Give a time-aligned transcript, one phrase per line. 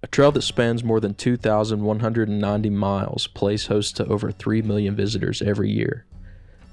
[0.00, 5.42] A trail that spans more than 2,190 miles plays host to over 3 million visitors
[5.42, 6.06] every year.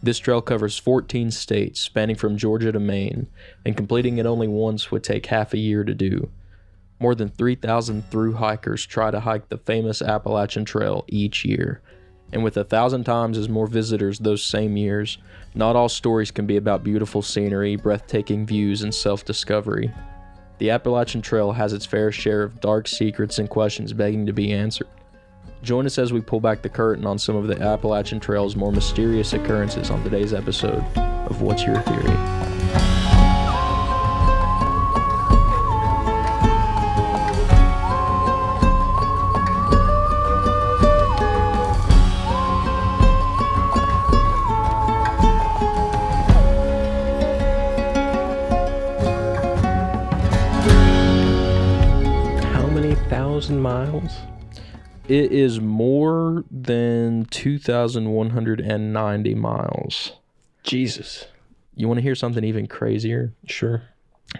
[0.03, 3.25] This trail covers 14 states, spanning from Georgia to Maine,
[3.65, 6.29] and completing it only once would take half a year to do.
[6.99, 11.81] More than 3,000 through hikers try to hike the famous Appalachian Trail each year.
[12.31, 15.17] And with a thousand times as more visitors those same years,
[15.55, 19.91] not all stories can be about beautiful scenery, breathtaking views, and self discovery.
[20.57, 24.53] The Appalachian Trail has its fair share of dark secrets and questions begging to be
[24.53, 24.87] answered.
[25.63, 28.71] Join us as we pull back the curtain on some of the Appalachian Trail's more
[28.71, 32.34] mysterious occurrences on today's episode of What's Your Theory?
[54.05, 54.19] Miles?
[55.07, 60.13] It is more than 2,190 miles.
[60.63, 61.27] Jesus.
[61.75, 63.35] You want to hear something even crazier?
[63.45, 63.83] Sure.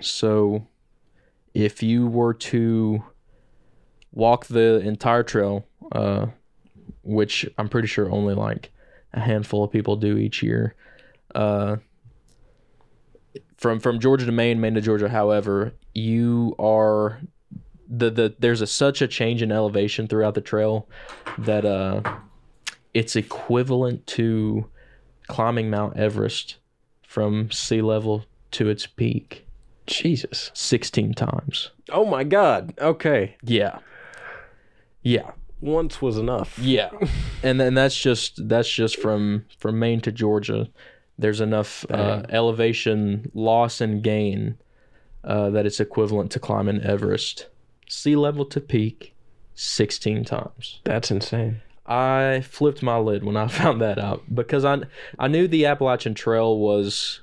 [0.02, 0.66] So,
[1.54, 3.04] if you were to
[4.12, 6.28] walk the entire trail, uh,
[7.04, 8.72] which I'm pretty sure only like
[9.14, 10.74] a handful of people do each year,
[11.36, 11.76] uh,
[13.58, 17.20] from from Georgia to Maine, Maine to Georgia, however, you are
[17.88, 20.88] the the there's a such a change in elevation throughout the trail
[21.38, 22.02] that uh,
[22.94, 24.70] it's equivalent to
[25.28, 26.58] climbing Mount Everest
[27.08, 29.46] from sea level to its peak
[29.88, 30.52] Jesus.
[30.54, 31.72] 16 times.
[31.92, 32.74] Oh my God.
[32.80, 33.36] Okay.
[33.44, 33.80] Yeah.
[35.02, 35.32] Yeah.
[35.62, 36.58] Once was enough.
[36.60, 36.90] Yeah.
[37.44, 40.68] and then that's just that's just from from Maine to Georgia.
[41.18, 44.58] There's enough uh, elevation loss and gain
[45.24, 47.48] uh, that it's equivalent to climbing Everest.
[47.88, 49.16] Sea level to peak
[49.56, 50.82] 16 times.
[50.84, 51.62] That's insane.
[51.86, 54.82] I flipped my lid when I found that out because I
[55.20, 57.22] I knew the Appalachian Trail was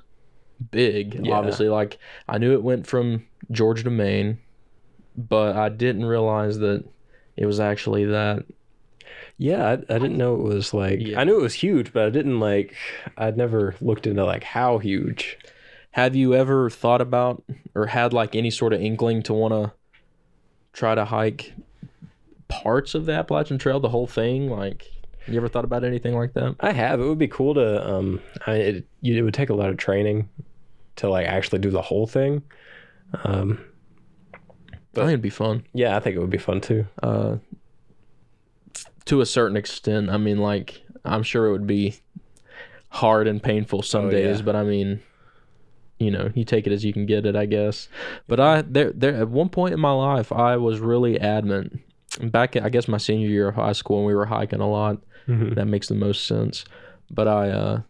[0.71, 1.25] big.
[1.25, 1.35] Yeah.
[1.35, 1.97] Obviously, like
[2.27, 4.39] I knew it went from Georgia to Maine,
[5.15, 6.85] but I didn't realize that
[7.35, 8.45] it was actually that.
[9.37, 10.99] Yeah, I, I didn't know it was like.
[10.99, 11.19] Yeah.
[11.19, 12.75] I knew it was huge, but I didn't like.
[13.17, 15.37] I'd never looked into like how huge.
[15.91, 17.43] Have you ever thought about
[17.75, 19.73] or had like any sort of inkling to want to
[20.73, 21.53] try to hike
[22.49, 24.49] parts of the Appalachian Trail, the whole thing?
[24.49, 24.91] Like,
[25.27, 26.55] you ever thought about anything like that?
[26.59, 26.99] I have.
[26.99, 27.87] It would be cool to.
[27.89, 30.27] Um, I it, you- it would take a lot of training
[30.97, 32.43] to like actually do the whole thing.
[33.23, 33.63] Um,
[34.33, 35.65] I think it'd be fun.
[35.73, 36.85] yeah, I think it would be fun too.
[37.01, 37.37] uh
[39.05, 41.95] to a certain extent i mean like i'm sure it would be
[42.87, 44.45] hard and painful some Oh, days yeah.
[44.45, 45.01] but i mean
[46.03, 47.87] you know you take it as you can get it i guess
[48.27, 51.79] but i there there at one point in my life i was really adamant
[52.21, 54.97] back i guess my senior year of high school when we were hiking a lot
[55.27, 55.55] Mhm.
[55.55, 56.65] that makes the most sense
[57.09, 57.81] but i uh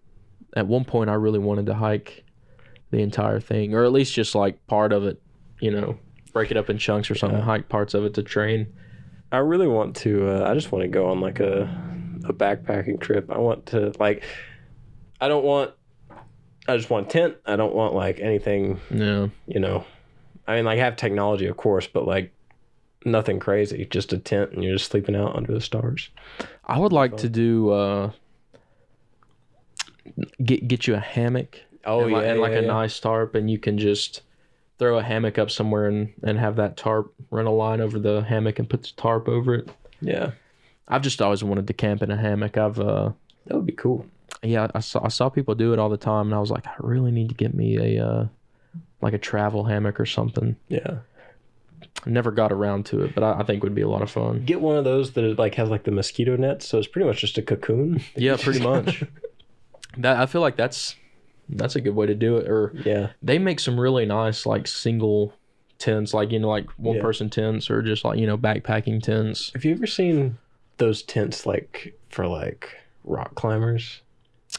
[0.56, 2.24] at one point i really wanted to hike
[2.92, 5.20] the entire thing or at least just like part of it
[5.60, 5.98] you know
[6.32, 7.46] break it up in chunks or something Yeah.
[7.46, 8.68] hike parts of it to train
[9.32, 10.30] I really want to.
[10.30, 11.64] Uh, I just want to go on like a
[12.26, 13.32] a backpacking trip.
[13.32, 14.22] I want to like.
[15.20, 15.72] I don't want.
[16.68, 17.36] I just want a tent.
[17.46, 18.80] I don't want like anything.
[18.90, 19.86] yeah You know,
[20.48, 22.32] I mean, like have technology, of course, but like
[23.06, 23.86] nothing crazy.
[23.86, 26.10] Just a tent, and you're just sleeping out under the stars.
[26.66, 27.20] I would like Fun.
[27.20, 28.12] to do uh
[30.44, 31.60] get get you a hammock.
[31.86, 34.22] Oh and like, and like yeah, a nice tarp, and you can just
[34.80, 38.22] throw a hammock up somewhere and and have that tarp run a line over the
[38.22, 39.70] hammock and put the tarp over it.
[40.02, 40.32] Yeah,
[40.88, 42.58] I've just always wanted to camp in a hammock.
[42.58, 43.12] I've uh
[43.46, 44.06] that would be cool.
[44.44, 46.68] Yeah I saw I saw people do it all the time, and I was like,
[46.68, 48.28] I really need to get me a uh
[49.02, 50.56] like a travel hammock or something.
[50.70, 51.00] Yeah,
[52.06, 54.10] never got around to it, but I, I think it would be a lot of
[54.12, 54.44] fun.
[54.46, 57.20] get one of those that like has like the mosquito net, so it's pretty much
[57.22, 58.02] just a cocoon.
[58.16, 59.04] Yeah, pretty much.
[59.98, 60.96] That I feel like that's
[61.50, 62.50] that's a good way to do it.
[62.50, 65.34] Or yeah, they make some really nice like single
[65.80, 67.02] tents like you know like one Yeah.
[67.02, 70.38] person tents or just like you know backpacking tents Have you ever seen
[70.78, 72.70] those tents like for like
[73.04, 74.02] rock climbers?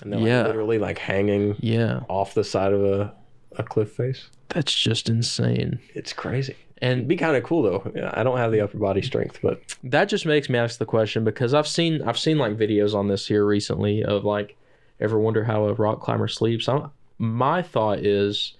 [0.03, 0.47] And they're like, Yeah.
[0.47, 3.15] literally like hanging yeah off the side of a,
[3.57, 4.29] a cliff face.
[4.49, 6.57] that's just insane It's crazy.
[6.83, 7.93] It'd and be kind of cool though.
[7.95, 10.85] Yeah, I don't have the upper body strength, but that just makes me ask the
[10.85, 14.57] question because i've seen i've seen like videos on this here recently of like
[15.01, 18.55] ever wonder how a rock climber sleeps I'm, my thought is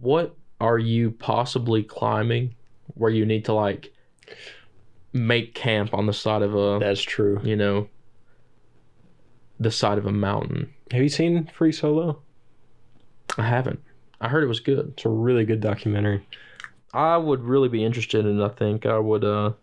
[0.00, 2.54] what are you possibly climbing
[2.94, 3.92] where you need to like
[5.12, 7.40] make camp on the side of a that's true.
[7.44, 7.88] you know
[9.60, 12.20] the side of a mountain Have you seen Free Solo?
[13.38, 13.80] i haven't
[14.20, 16.26] i heard it was good It's a really good documentary.
[16.92, 18.40] I would really be interested in.
[18.40, 19.24] I think I would.
[19.24, 19.54] Uh,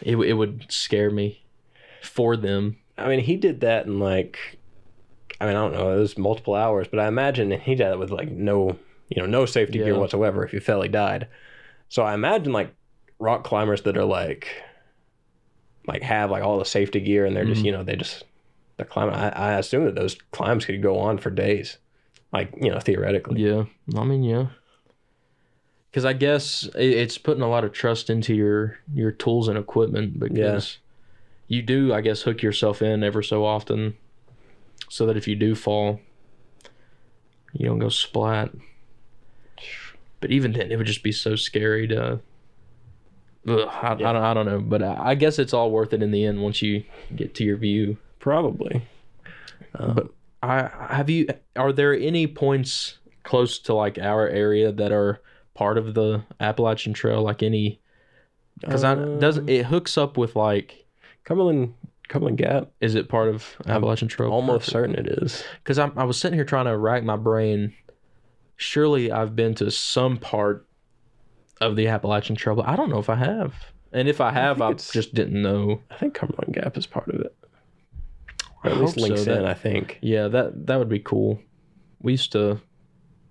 [0.00, 1.44] it, it would scare me
[2.02, 2.78] for them.
[2.96, 4.38] I mean, he did that in like,
[5.38, 7.98] I mean, I don't know, it was multiple hours, but I imagine he did it
[7.98, 8.78] with like no,
[9.10, 10.42] you know, no safety gear whatsoever.
[10.46, 11.28] If he fell, he died.
[11.90, 12.74] So I imagine like
[13.18, 14.48] rock climbers that are like,
[15.86, 17.66] like have like all the safety gear and they're just, Mhm.
[17.66, 18.24] you know, they just,
[18.76, 19.14] they're climbing.
[19.14, 21.78] I, I assume that those climbs could go on for days,
[22.32, 23.42] like, you know, theoretically.
[23.42, 23.64] Yeah,
[23.96, 24.46] I mean, yeah.
[25.90, 29.56] Because I guess it, it's putting a lot of trust into your your tools and
[29.56, 30.78] equipment because
[31.48, 33.96] you do, I guess, hook yourself in ever so often,
[34.90, 36.00] so that if you do fall,
[37.52, 38.50] you don't go splat.
[40.20, 42.20] But even then, it would just be so scary to.
[43.48, 46.02] Ugh, I, I, don't, I don't know, but I, I guess it's all worth it
[46.02, 46.82] in the end once you
[47.14, 47.96] get to your view.
[48.26, 48.82] Probably.
[49.72, 50.08] Uh, But
[50.42, 51.28] I have you.
[51.54, 55.20] Are there any points close to like our area that are
[55.54, 57.22] part of the Appalachian Trail?
[57.22, 57.80] Like any?
[58.58, 60.86] Because I doesn't Um, it hooks up with like?
[61.22, 61.74] Cumberland,
[62.08, 64.30] Cumberland Gap, Is it part of I'm Appalachian Trail?
[64.32, 65.44] almost certain it is.
[65.62, 67.74] Because I was sitting here trying to rack my brain.
[68.56, 70.66] Surely I've been to some part
[71.60, 73.54] of the Appalachian Trail, but I don't know if I have.
[73.92, 75.80] And if I have, think I, just didn't know.
[75.92, 77.36] I think Cumberland Gap is part of it.
[78.66, 79.08] Or I at least hope so.
[79.08, 79.98] links That- in, I think.
[80.02, 81.40] Yeah, that that would be cool.
[82.00, 82.60] We used to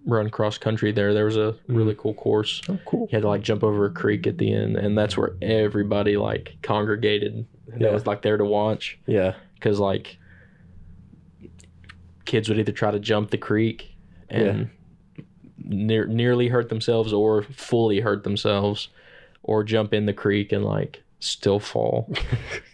[0.06, 1.14] run cross country there.
[1.14, 1.98] There was a really mm.
[1.98, 2.62] cool course.
[2.70, 3.02] Oh, cool.
[3.12, 6.18] You had to like jump over a creek at the end, and that's where everybody
[6.18, 7.46] like congregated.
[7.68, 7.92] That Yeah.
[7.92, 9.34] was like there to watch Yeah.
[9.56, 10.18] because like
[12.26, 13.96] kids would either try to jump the creek
[14.30, 14.70] and
[15.58, 18.90] near, nearly hurt themselves, or fully hurt themselves,
[19.44, 22.12] or jump in the creek and like still fall.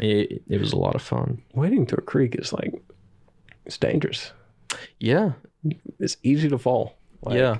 [0.00, 1.42] it, it was a lot of fun.
[1.54, 2.82] Wading to a creek is like,
[3.66, 4.32] it's dangerous.
[4.98, 5.32] Yeah,
[5.98, 6.96] It's easy to fall.
[7.22, 7.58] Like, yeah.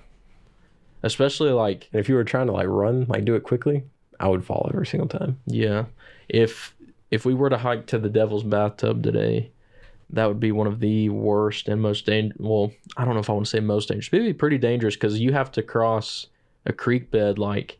[1.03, 3.85] Especially like And if you were trying to like run, like do it quickly,
[4.21, 5.39] I would fall every single time.
[5.47, 5.87] Yeah.
[6.29, 6.75] If
[7.11, 9.51] if we were to hike to the Devil's Bathtub today,
[10.11, 12.39] that would be one of the worst and most dangerous.
[12.41, 14.59] Well, I don't know if I want to say most dangerous, but it'd be pretty
[14.59, 16.29] dangerous because you have to cross
[16.65, 17.79] a creek bed like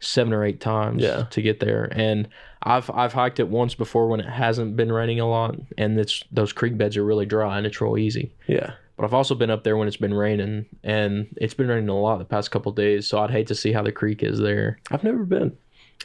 [0.00, 1.24] seven or eight times Yeah.
[1.30, 1.88] to get there.
[1.92, 2.28] And
[2.62, 6.24] I've I've hiked it once before when it hasn't been raining a lot, and it's
[6.32, 8.32] those creek beds are really dry and it's real easy.
[8.46, 8.72] Yeah.
[8.96, 11.98] But I've also been up there when it's been raining, and it's been raining a
[11.98, 13.06] lot the past couple days.
[13.06, 14.78] So I'd hate to see how the creek is there.
[14.90, 15.56] I've never been.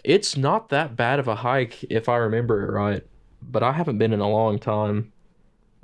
[0.06, 3.04] It's not that bad of a hike if I remember it right,
[3.42, 5.12] but I haven't been in a long time.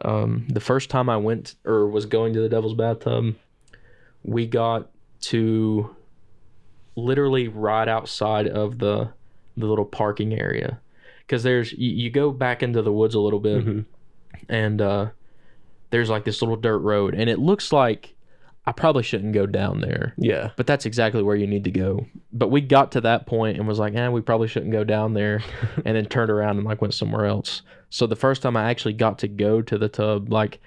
[0.03, 3.35] Um, the first time I went or was going to the Devil's Bathtub,
[4.23, 4.89] we got
[5.21, 5.93] to
[7.03, 9.09] literally right outside of the
[9.57, 10.79] the little parking area
[11.25, 13.85] because there's you, you go back into the woods a little bit Mhm.
[14.49, 15.09] and uh,
[15.89, 18.15] there's like this little dirt road and it looks like
[18.65, 20.51] I probably shouldn't go down there Yeah.
[20.55, 22.05] but that's exactly where you need to go.
[22.31, 25.13] But we got to that point and was like, eh, we probably shouldn't go down
[25.15, 25.41] there,
[25.85, 27.63] and then turned around and like went somewhere else.
[27.89, 30.59] So the first time I actually got to go to the tub, like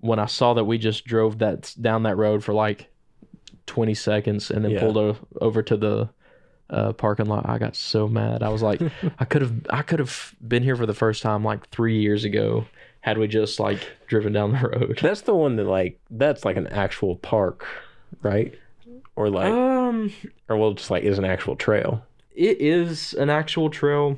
[0.00, 2.88] when I saw that we just drove that down that road for like
[3.66, 4.80] 20 seconds and then Yeah.
[4.80, 6.08] pulled o- over to the
[6.70, 8.42] uh, parking lot, I got so mad.
[8.42, 8.80] I was like,
[9.18, 12.24] I could have, I could have been here for the first time like three years
[12.24, 12.66] ago
[13.00, 14.98] had we just like driven down the road.
[15.00, 17.64] That's the one that like that's like an actual park,
[18.22, 18.52] right?
[19.14, 20.12] Or like Um,
[20.48, 22.04] or well just like is an actual trail.
[22.34, 24.16] it is an actual trail.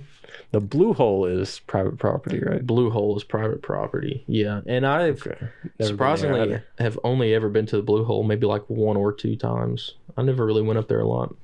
[0.51, 2.67] The blue hole is private property, right?
[2.67, 4.25] Blue Hole is private property.
[4.27, 5.37] Yeah, and I've Okay.
[5.41, 9.13] Never been surprisingly have only ever been to the Blue Hole maybe like one or
[9.13, 9.95] two times.
[10.17, 11.35] I never really went up there a lot.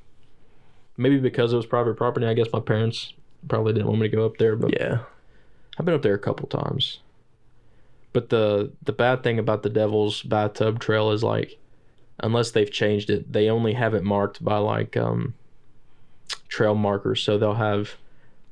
[0.97, 2.27] Maybe because it was private property.
[2.27, 3.13] I guess my parents
[3.49, 5.01] probably didn't want me to go up there, but Yeah.
[5.79, 7.01] I've been up there a couple times.
[8.13, 11.59] But the the bad thing about the Devil's Bathtub Trail is like,
[12.21, 15.35] unless they've changed it, they only have it marked by like um,
[16.49, 17.23] trail markers.
[17.23, 17.97] So they'll have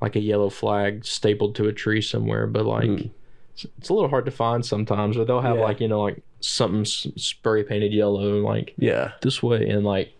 [0.03, 2.47] like a yellow flag stapled to a tree somewhere.
[2.47, 3.07] But like, Hmm.
[3.55, 5.17] it's, it's a little hard to find sometimes.
[5.17, 5.63] Or they'll have Yeah.
[5.63, 9.13] like you know like something spray painted yellow like Yeah.
[9.23, 10.13] this way, and like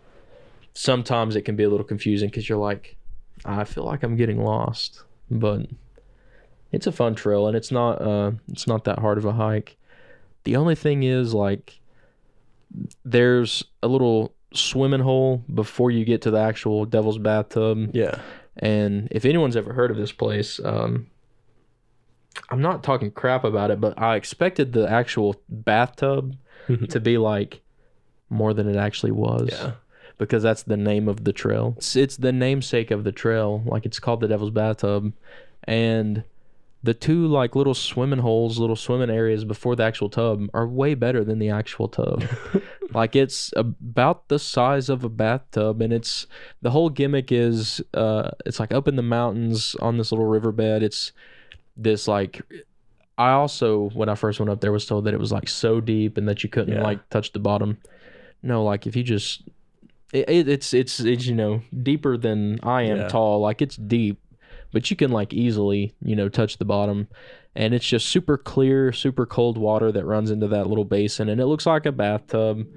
[0.73, 2.95] sometimes it can be a little confusing because you're like,
[3.45, 5.67] I feel like I'm getting lost, but
[6.71, 9.77] it's a fun trail and it's not uh it's not that hard of a hike.
[10.45, 11.79] The only thing is like
[13.05, 17.91] there's a little swimming hole before you get to the actual Devil's Bathtub.
[17.93, 18.19] Yeah.
[18.57, 21.07] And if anyone's ever heard of this place, um,
[22.49, 26.37] I'm not talking crap about it, but I expected the actual bathtub
[26.89, 27.61] to be like
[28.29, 29.49] more than it actually was.
[29.51, 29.73] Yeah.
[30.17, 31.73] Because that's the name of the trail.
[31.77, 33.63] It's, it's the namesake of the trail.
[33.65, 35.11] Like it's called the Devil's Bathtub.
[35.63, 36.23] And
[36.83, 40.93] the two like little swimming holes, little swimming areas before the actual tub are way
[40.95, 42.23] better than the actual tub.
[42.93, 46.27] like it's about the size of a bathtub, and it's
[46.61, 50.83] the whole gimmick is uh, it's like up in the mountains on this little riverbed.
[50.83, 51.13] It's
[51.77, 52.41] this like
[53.17, 55.79] I also when I first went up there was told that it was like so
[55.79, 56.83] deep and that you couldn't Yeah.
[56.83, 57.77] like touch the bottom.
[58.41, 59.43] No, like if you just
[60.11, 63.07] it, it, it's it's it's you know deeper than I am Yeah.
[63.07, 63.39] tall.
[63.39, 64.19] Like it's deep,
[64.73, 67.07] but you can like easily you know touch the bottom,
[67.55, 71.39] and it's just super clear, super cold water that runs into that little basin, and
[71.39, 72.67] it looks like a bathtub.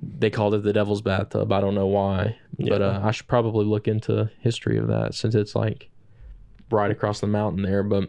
[0.00, 1.50] They called it the Devil's Bathtub.
[1.52, 5.34] I don't know why, but uh, I should probably look into history of that since
[5.34, 5.88] it's like
[6.70, 7.82] right across the mountain there.
[7.82, 8.08] But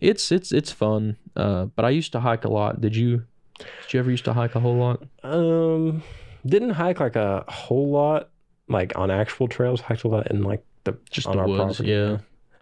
[0.00, 1.16] it's it's it's fun.
[1.36, 2.80] Uh, but I used to hike a lot.
[2.80, 3.24] Did you?
[3.58, 5.02] Did you ever used to hike a whole lot?
[5.22, 6.02] Um,
[6.46, 8.30] didn't hike like a whole lot,
[8.68, 9.80] like on actual trails.
[9.80, 11.90] Hiked a lot in like the Just on the our woods, property.
[11.90, 12.18] yeah.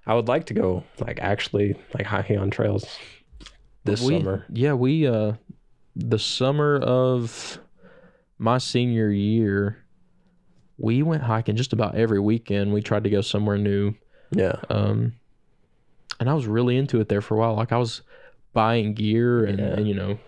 [0.08, 2.98] I would like to go like actually like hiking on trails
[3.84, 4.46] this we, summer.
[4.52, 5.34] Yeah, we uh
[5.94, 7.58] the summer of
[8.38, 9.84] my senior year,
[10.78, 12.72] we went hiking just about every weekend.
[12.72, 13.94] We tried to go somewhere new.
[14.30, 15.14] Yeah, Um
[16.18, 17.54] and I was really into it there for a while.
[17.54, 18.02] Like I was
[18.54, 19.66] buying gear and, Yeah.
[19.74, 20.18] and you know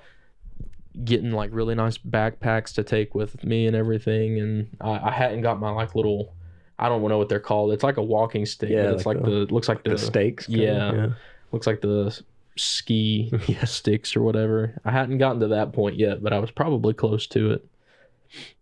[1.04, 5.40] getting like really nice backpacks to take with me and everything and I, I hadn't
[5.40, 6.34] got my like little
[6.80, 7.72] I don't know what they're called.
[7.72, 8.70] It's like a walking stick.
[8.70, 10.46] Yeah, it's like like, the- the looks like the, the, stakes.
[10.46, 11.08] kinda, yeah.
[11.52, 12.18] looks like the
[12.56, 13.64] ski yeah.
[13.64, 14.80] sticks or whatever.
[14.84, 17.66] I hadn't gotten to that point yet, but I was probably close to it.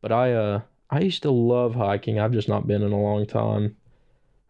[0.03, 0.61] But I uh
[0.91, 2.19] I used to love hiking.
[2.19, 3.77] I've just not been in a long time.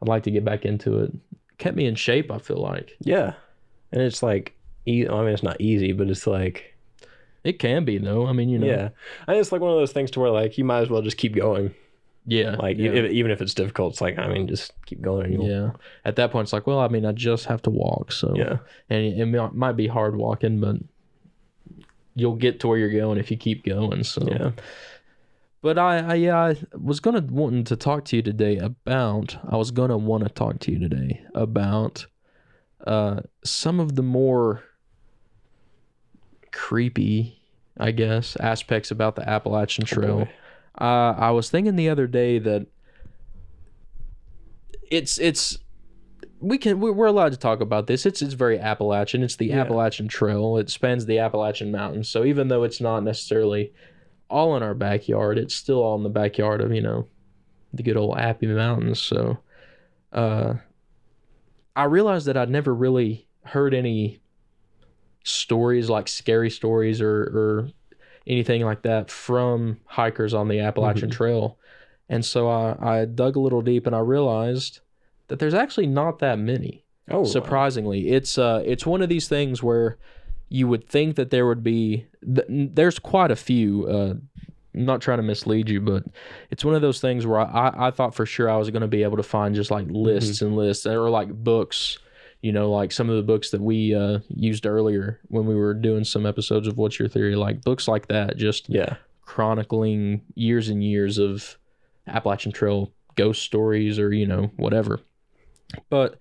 [0.01, 1.13] I'd like to get back into it.
[1.59, 2.97] Kept me in shape, I feel like.
[3.01, 3.35] yeah,
[3.91, 4.55] and it's like,
[4.87, 6.73] e- I mean, it's not easy, but it's like,
[7.43, 8.27] It can be though.
[8.29, 8.67] I mean, you know.
[8.69, 8.91] yeah,
[9.27, 11.03] I think it's like one of those things to where like you might as well
[11.03, 11.75] just keep going.
[12.29, 12.57] Yeah.
[12.57, 12.91] Like yeah.
[12.91, 15.41] if, even if it's difficult, it's like I mean, just keep going.
[15.41, 15.71] Yeah.
[16.05, 18.13] At that point, it's like, well, I mean, I just have to walk.
[18.13, 18.59] So, yeah,
[18.91, 20.77] and it, it might be hard walking, but
[22.15, 24.05] you'll get to where you're going if you keep going.
[24.05, 24.51] So, yeah.
[25.63, 29.37] But I, I yeah, I was gonna wanting to talk to you today about.
[29.49, 32.07] I was gonna want to talk to you today about
[32.87, 34.63] uh some of the more
[36.53, 37.41] creepy,
[37.79, 40.27] I guess, aspects about the Appalachian Trail.
[40.27, 40.31] boy.
[40.81, 42.67] Uh, I was thinking the other day that
[44.91, 45.59] it's it's
[46.41, 48.07] we can we- we're allowed to talk about this.
[48.07, 49.23] It's it's very Appalachian.
[49.23, 49.61] It's the Yeah.
[49.61, 50.57] Appalachian Trail.
[50.59, 52.09] It spans the Appalachian Mountains.
[52.09, 53.73] So even though it's not necessarily
[54.31, 57.07] all in our backyard, it's still all in the backyard of you know
[57.75, 59.01] the good old Appy Mountains.
[59.03, 59.39] So
[60.13, 60.55] uh,
[61.77, 64.21] I realized that I'd never really heard any
[65.25, 67.69] stories like scary stories or or
[68.29, 71.13] anything like that from hikers on the Appalachian Mhm.
[71.13, 71.59] Trail.
[72.09, 74.81] And so I, I dug a little deep and I realized
[75.29, 76.85] that there's actually not that many.
[77.11, 77.25] Oh, wow.
[77.25, 79.97] Surprisingly, it's uh it's one of these things where
[80.51, 84.15] you would think that there would be th- there's quite a few uh
[84.75, 86.05] I'm not trying to mislead you, but
[86.51, 88.83] it's one of those things where I, I, I thought for sure I was going
[88.83, 91.99] to be able to find just like lists and lists or like books,
[92.43, 95.75] you know, like some of the books that we uh, used earlier when we were
[95.75, 100.69] doing some episodes of What's Your Theory, like books like that, just Yeah, chronicling years
[100.69, 101.59] and years of
[102.07, 105.01] Appalachian Trail ghost stories or, you know, whatever.
[105.91, 106.19] But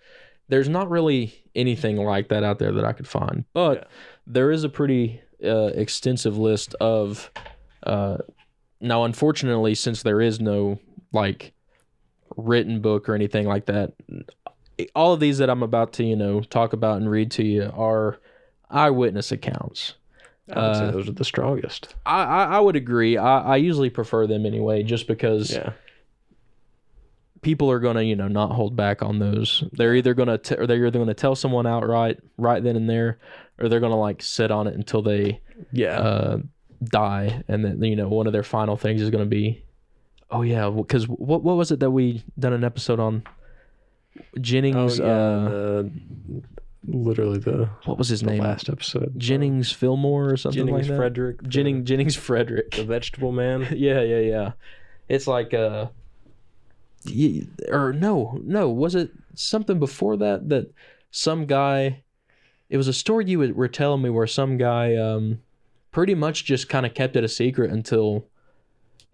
[0.50, 3.46] there's not really anything like that out there that I could find.
[3.54, 3.84] But Yeah.
[4.26, 7.32] there is a pretty uh, extensive list of.
[7.84, 8.18] Uh,
[8.82, 10.80] now, unfortunately, since there is no
[11.14, 11.54] like
[12.36, 13.94] written book or anything like that,
[14.96, 17.72] all of these that I'm about to, you know, talk about and read to you
[17.76, 18.20] are
[18.70, 19.96] eyewitness accounts.
[20.52, 21.96] I would say Uh, those are the strongest.
[22.06, 23.18] I, I, I would agree.
[23.18, 25.74] I, I usually prefer them anyway, just because Yeah,
[27.42, 29.64] people are gonna, you know, not hold back on those.
[29.74, 33.20] They're either gonna t- or they're either gonna tell someone outright right then and there,
[33.60, 35.42] or they're gonna like sit on it until they
[35.72, 36.38] yeah, uh,
[36.84, 39.64] die, and then you know one of their final things is gonna be,
[40.32, 43.24] oh yeah, because what what was it that we done an episode on?
[44.20, 45.92] Oh Jennings, yeah, uh, the,
[46.88, 48.44] literally the, what was his the name?
[48.44, 49.14] last episode.
[49.18, 50.98] Jennings Fillmore or something Jennings like that.
[50.98, 52.72] Frederick, the- Jennings Jennings Frederick.
[52.72, 53.62] the vegetable man.
[53.76, 54.52] yeah, yeah, yeah.
[55.10, 55.88] It's like uh
[57.06, 60.72] y- or no, no, was it something before that that
[61.12, 62.04] some guy
[62.70, 65.40] it was a story you were- were telling me where some guy um
[65.92, 68.26] pretty much just kind of kept it a secret until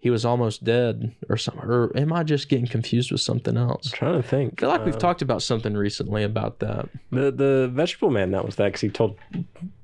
[0.04, 3.86] he was almost dead or something or am I just getting confused with something else?
[3.86, 4.52] I'm trying to think.
[4.52, 6.90] I feel like we've Uh, talked about something recently about that.
[7.10, 8.30] the the vegetable man.
[8.32, 9.16] That was that because he told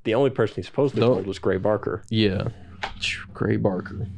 [0.05, 2.03] the only person he supposedly told was Gray Barker.
[2.11, 2.49] Yeah.
[3.33, 4.09] Gray Barker.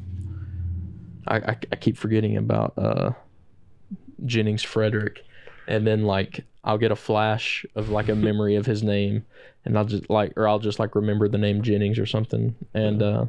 [1.25, 3.11] I, I, I keep forgetting about uh,
[4.25, 5.23] Jennings Frederick.
[5.69, 9.25] and then like I'll get a flash of like a memory of his name,
[9.63, 13.01] and I'll just like, or I'll just like remember the name Jennings or something, and
[13.01, 13.25] uh,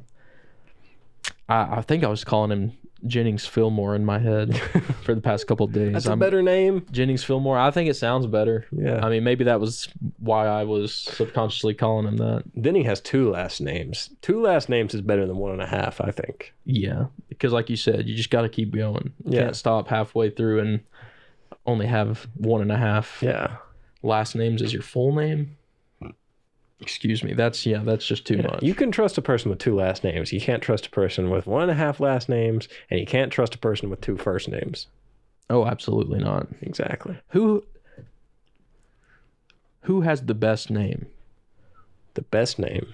[1.49, 2.73] I I think I was calling him
[3.07, 4.57] Jennings Fillmore in my head
[5.03, 5.93] for the past couple days.
[5.93, 6.87] That's a I'm- better name.
[6.91, 7.59] Jennings Fillmore.
[7.59, 8.67] I think it sounds better.
[8.73, 9.05] Yeah.
[9.05, 12.45] I mean, maybe that was why I was subconsciously calling him that.
[12.55, 14.09] then he has two last names.
[14.23, 16.55] Two last names is better than one and a half, I think.
[16.65, 19.13] Yeah, because like you said, you just got to keep going.
[19.27, 19.41] You Yeah.
[19.43, 20.81] can't stop halfway through and
[21.67, 23.57] only have one and a half Yeah.
[24.03, 25.57] last names as your full name.
[26.81, 27.35] Excuse me.
[27.35, 27.83] That's yeah.
[27.85, 28.63] That's just too much.
[28.63, 30.33] You can trust a person with two last names.
[30.33, 33.33] You can't trust a person with one and a half last names, and you can't
[33.33, 34.89] trust a person with two first names.
[35.51, 36.49] oh, absolutely not.
[36.63, 37.19] Exactly.
[37.29, 37.65] Who
[39.83, 41.07] who has the best name?
[42.15, 42.93] The best name.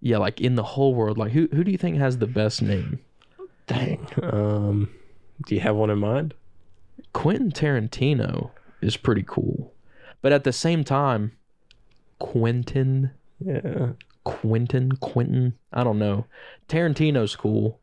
[0.00, 1.18] Yeah, like in the whole world.
[1.18, 3.00] Like who who do you think has the best name?
[3.66, 4.06] Dang.
[4.22, 4.88] Um,
[5.46, 6.34] do you have one in mind?
[7.12, 9.72] Quentin Tarantino is pretty cool,
[10.22, 11.32] but at the same time,
[12.18, 13.10] Quentin
[13.44, 13.92] Yeah.
[14.24, 15.54] Quentin, Quentin.
[15.72, 16.26] I don't know.
[16.68, 17.78] Tarantino's cool.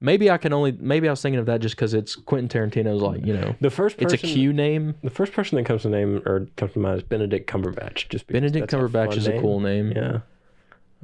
[0.00, 0.70] Maybe I can only.
[0.72, 3.56] Maybe I was thinking of that just because it's Quentin Tarantino's like you know.
[3.60, 4.28] The first It's person.
[4.28, 4.94] a Q name.
[5.02, 8.08] The first person that comes to name or comes to mind is Benedict Cumberbatch.
[8.08, 9.90] Just Benedict a Cumberbatch fun is a cool name.
[9.90, 10.20] Yeah.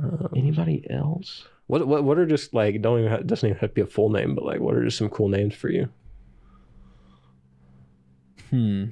[0.00, 1.44] Um, Anybody else?
[1.66, 3.86] What what what are just like don't even have, doesn't even have to be a
[3.86, 5.88] full name, but like what are just some cool names for you?
[8.50, 8.84] Hmm.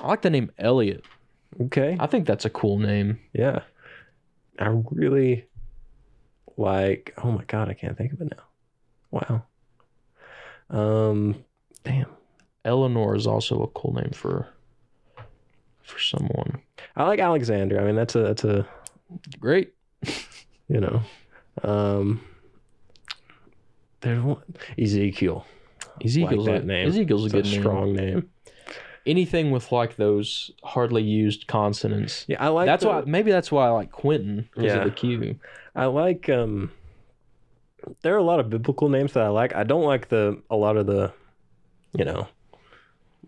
[0.00, 1.04] I like the name Elliot.
[1.60, 1.96] Okay.
[2.00, 3.18] I think that's a cool name.
[3.32, 3.60] Yeah.
[4.58, 5.46] I really
[6.56, 8.44] like oh my god, I can't think of it now.
[9.10, 9.44] Wow.
[10.70, 11.44] Um
[11.84, 12.06] damn.
[12.64, 14.48] Eleanor is also a cool name for
[15.82, 16.60] for someone.
[16.96, 17.80] I like Alexander.
[17.80, 18.66] I mean that's a that's a
[19.40, 19.74] Great.
[20.68, 21.02] you know.
[21.62, 22.20] Um
[24.00, 24.42] there's one
[24.78, 25.46] Ezekiel.
[26.02, 26.88] Ezekiel's like that a, name.
[26.88, 27.60] Ezekiel's a It's good a name.
[27.60, 28.30] strong name.
[29.06, 32.24] Anything with like those hardly used consonants.
[32.28, 34.78] Yeah, I like that's the- why maybe that's why I like Quentin because Yeah.
[34.78, 35.36] of the Q.
[35.74, 36.70] I like um
[38.02, 39.54] there are a lot of biblical names that I like.
[39.54, 41.12] I don't like the a lot of the
[41.96, 42.28] you know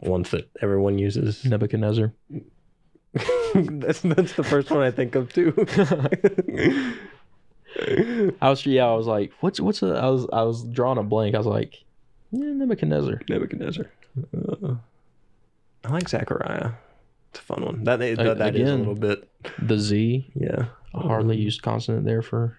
[0.00, 1.44] ones that everyone uses.
[1.44, 2.12] Nebuchadnezzar.
[3.54, 5.54] that's that's the first one I think of too.
[8.40, 11.02] I was yeah, I was like, what's what's a I was I was drawing a
[11.02, 11.34] blank.
[11.34, 11.82] I was like,
[12.30, 13.22] yeah, Nebuchadnezzar.
[13.28, 13.90] Nebuchadnezzar.
[14.36, 14.74] Uh,
[15.84, 16.70] I like Zachariah.
[17.30, 17.84] It's a fun one.
[17.84, 18.78] That that, that is a again.
[18.80, 19.28] little bit
[19.60, 20.66] The Z, yeah.
[20.94, 22.58] a hardly used consonant there for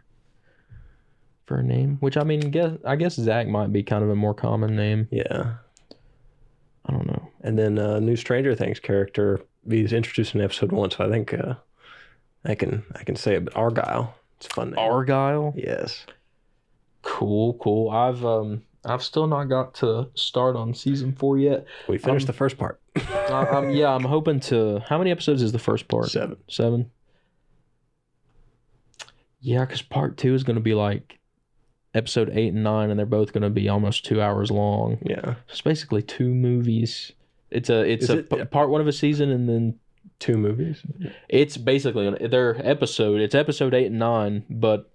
[1.46, 1.98] for a name.
[2.00, 5.08] Which I mean, guess I guess Zach might be kind of a more common name.
[5.12, 5.54] Yeah.
[6.86, 7.30] I don't know.
[7.42, 11.34] And then uh, new Stranger Things character he's introduced in episode one, so I think
[11.34, 11.54] uh,
[12.44, 13.46] I can I can say it.
[13.46, 14.80] But Argyle, it's a fun name.
[14.80, 15.54] Argyle.
[15.56, 16.06] yes.
[17.04, 17.90] Cool, cool.
[17.90, 21.66] I've um I've still not got to start on season four yet.
[21.88, 22.80] We finished Um, the first part.
[22.96, 24.80] I, I'm, yeah, I'm hoping to.
[24.88, 26.10] How many episodes is the first part?
[26.10, 26.38] Seven.
[26.48, 26.92] Seven.
[29.42, 31.20] Yeah, because part two is going to be like
[31.94, 35.00] episode eight and nine, and they're both going to be almost two hours long.
[35.04, 35.22] Yeah.
[35.22, 37.12] So it's basically two movies.
[37.52, 39.80] It's a it's Is a it- p- part one of a season, and then
[40.20, 40.82] Two movies.
[41.28, 43.20] it's basically their episode.
[43.20, 44.90] It's episode eight and nine, but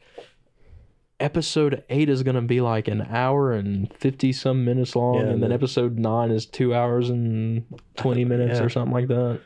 [1.21, 5.43] episode eight is gonna be like an hour and fifty some minutes long, Yeah, and
[5.43, 7.65] then the- episode nine is two hours and
[7.97, 8.65] twenty minutes Yeah.
[8.65, 9.41] or something like that.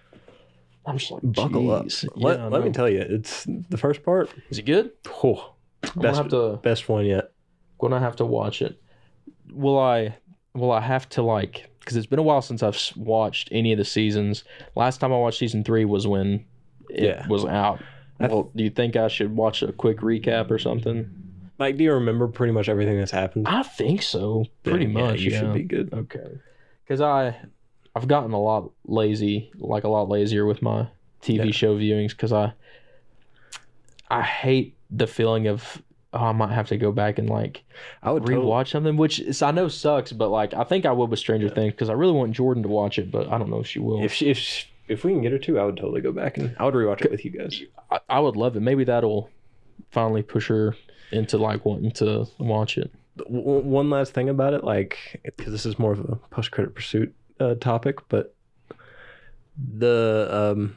[0.85, 2.05] I'm just like, Buckle jeez.
[2.07, 2.13] up.
[2.17, 4.31] Let, Yeah, let me tell you, it's the first part.
[4.51, 4.91] Is it good?
[5.23, 5.55] Oh,
[5.97, 7.31] best, to best one yet.
[7.81, 8.81] gonna have to watch it.
[9.53, 10.17] Will I?
[10.55, 11.71] Will I have to like?
[11.81, 14.45] Because it's been a while since I've watched any of the seasons.
[14.77, 16.45] Last time I watched season three was when
[16.91, 17.27] it Yeah.
[17.29, 17.81] was out.
[18.21, 21.11] Well, do you think I should watch a quick recap or something?
[21.59, 23.47] Like, do you remember pretty much everything that's happened?
[23.49, 24.47] I think so.
[24.65, 25.21] Pretty Then, yeah, much.
[25.21, 25.41] you yeah.
[25.41, 25.93] should be good.
[25.93, 26.39] Okay.
[26.85, 27.37] Because I,
[27.95, 30.89] I've gotten a lot lazy, like a lot lazier with my
[31.23, 31.51] TV Yeah.
[31.53, 32.11] show viewings.
[32.11, 32.53] Because I,
[34.11, 35.81] I hate the feeling of
[36.15, 37.65] oh, I might have to go back and like
[38.03, 40.93] I would rewatch totally, something, which is, I know sucks, but like I think I
[40.93, 43.49] will with Stranger Things because I really want Jordan to watch it, but I don't
[43.51, 44.03] know if she will.
[44.05, 46.37] if she, if she, if we can get her to, I would totally go back
[46.37, 47.63] and I would rewatch it with you guys.
[47.91, 48.61] I, I would love it.
[48.61, 49.31] Maybe that'll
[49.93, 50.75] finally push her
[51.13, 52.91] into like wanting to watch it.
[53.29, 57.15] One last thing about it, like, because this is more of a post credit pursuit
[57.39, 58.35] uh, topic, but
[59.79, 60.77] the um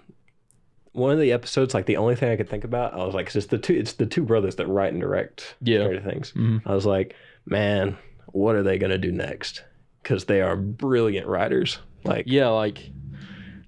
[0.92, 3.26] one of the episodes, like the only thing I could think about, I was like,
[3.28, 5.88] 'cause it's the two, it's the two brothers that write and direct Yeah.
[6.02, 6.32] Things.
[6.34, 6.62] Mhm.
[6.66, 7.98] I was like, man,
[8.28, 9.64] what are they gonna do next?
[10.04, 11.80] Because they are brilliant writers.
[12.06, 12.92] Like, Yeah, like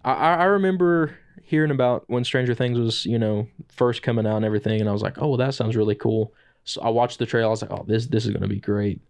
[0.05, 4.45] I I remember hearing about when Stranger Things was you know first coming out and
[4.45, 6.33] everything, and I was like, oh, well, that sounds really cool.
[6.65, 7.47] So I watched the trailer.
[7.47, 9.01] I was like, oh, this this is gonna be great.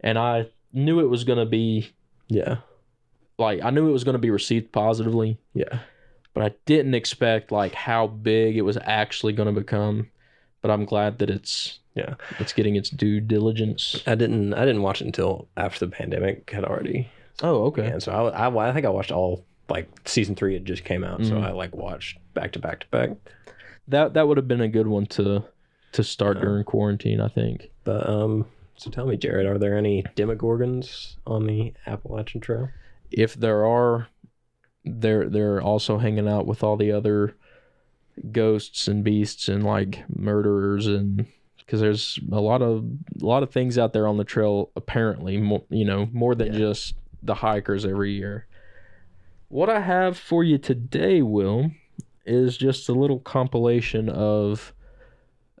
[0.00, 1.90] and I knew it was gonna be
[2.28, 2.56] Yeah.
[3.38, 5.78] like I knew it was gonna be received positively, Yeah.
[6.34, 10.08] but I didn't expect like how big it was actually gonna become.
[10.62, 12.14] But I'm glad that it's Yeah.
[12.40, 14.02] it's getting its due diligence.
[14.06, 17.08] I didn't I didn't watch it until after the pandemic had already.
[17.42, 17.86] Oh, okay.
[17.86, 21.04] And so I, I I think I watched all like season 3 had just came
[21.04, 21.42] out, so Mhm.
[21.44, 23.10] I like watched back to back to back.
[23.88, 25.44] That that would have been a good one to
[25.92, 26.42] to start Yeah.
[26.44, 27.20] during quarantine.
[27.20, 27.70] I think.
[27.84, 28.46] But um
[28.76, 32.68] so tell me Jared, are there any demogorgons on the Appalachian Trail?
[33.10, 34.08] if there are
[34.84, 37.34] they're they're also hanging out with all the other
[38.32, 41.26] ghosts and beasts and like murderers and
[41.58, 42.84] because there's a lot of
[43.20, 46.52] a lot of things out there on the trail apparently more, you know more than
[46.52, 46.58] Yeah.
[46.58, 48.46] just the hikers every year
[49.48, 51.70] what i have for you today will
[52.26, 54.72] is just a little compilation of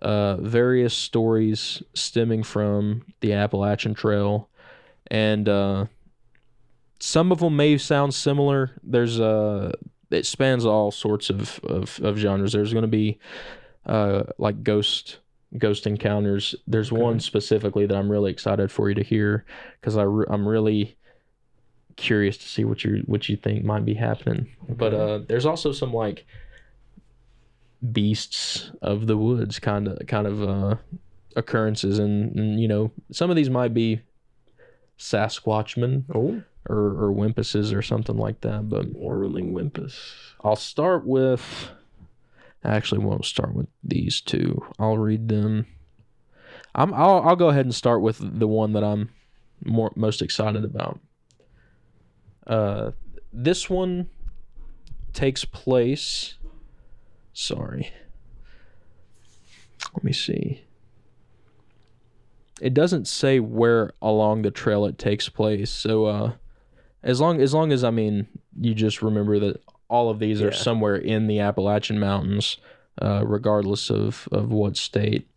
[0.02, 4.48] uh, various stories stemming from the appalachian trail
[5.10, 5.84] and uh,
[7.00, 8.70] some of them may sound similar.
[8.82, 9.72] There's uh
[10.10, 12.52] it spans all sorts of of, of genres.
[12.52, 13.18] There's going to be
[13.84, 15.18] uh like ghost
[15.58, 16.54] ghost encounters.
[16.66, 17.00] There's Okay.
[17.02, 19.44] one specifically that I'm really excited for you to hear
[19.80, 20.96] because I re- I'm really
[21.96, 24.48] curious to see what you what you think might be happening.
[24.68, 26.26] But uh there's also some like
[27.92, 30.76] beasts of the woods kind of kind of uh
[31.36, 34.00] occurrences and, and you know some of these might be
[34.98, 38.68] Sasquatchmen Oh, or, or Wimpuses or something like that.
[38.68, 39.98] But whirling Wimpus.
[40.42, 41.70] I'll start with.
[42.62, 44.64] I actually won't start with these two.
[44.78, 45.66] I'll read them.
[46.74, 46.94] I'm.
[46.94, 47.22] I'll.
[47.22, 49.10] I'll go ahead and start with the one that I'm
[49.64, 51.00] more most excited about.
[52.46, 52.92] Uh,
[53.32, 54.08] this one
[55.12, 56.34] takes place.
[57.32, 57.92] Sorry.
[59.94, 60.64] Let me see.
[62.60, 66.32] It doesn't say where along the trail it takes place, so uh,
[67.02, 68.28] as long as long as I mean
[68.58, 72.56] you just remember that all of these are somewhere in the Appalachian Mountains,
[73.02, 75.28] uh, regardless of of what state.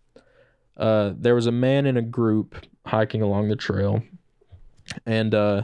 [0.78, 4.04] Uh, there was a man in a group hiking along the trail,
[5.06, 5.63] and uh,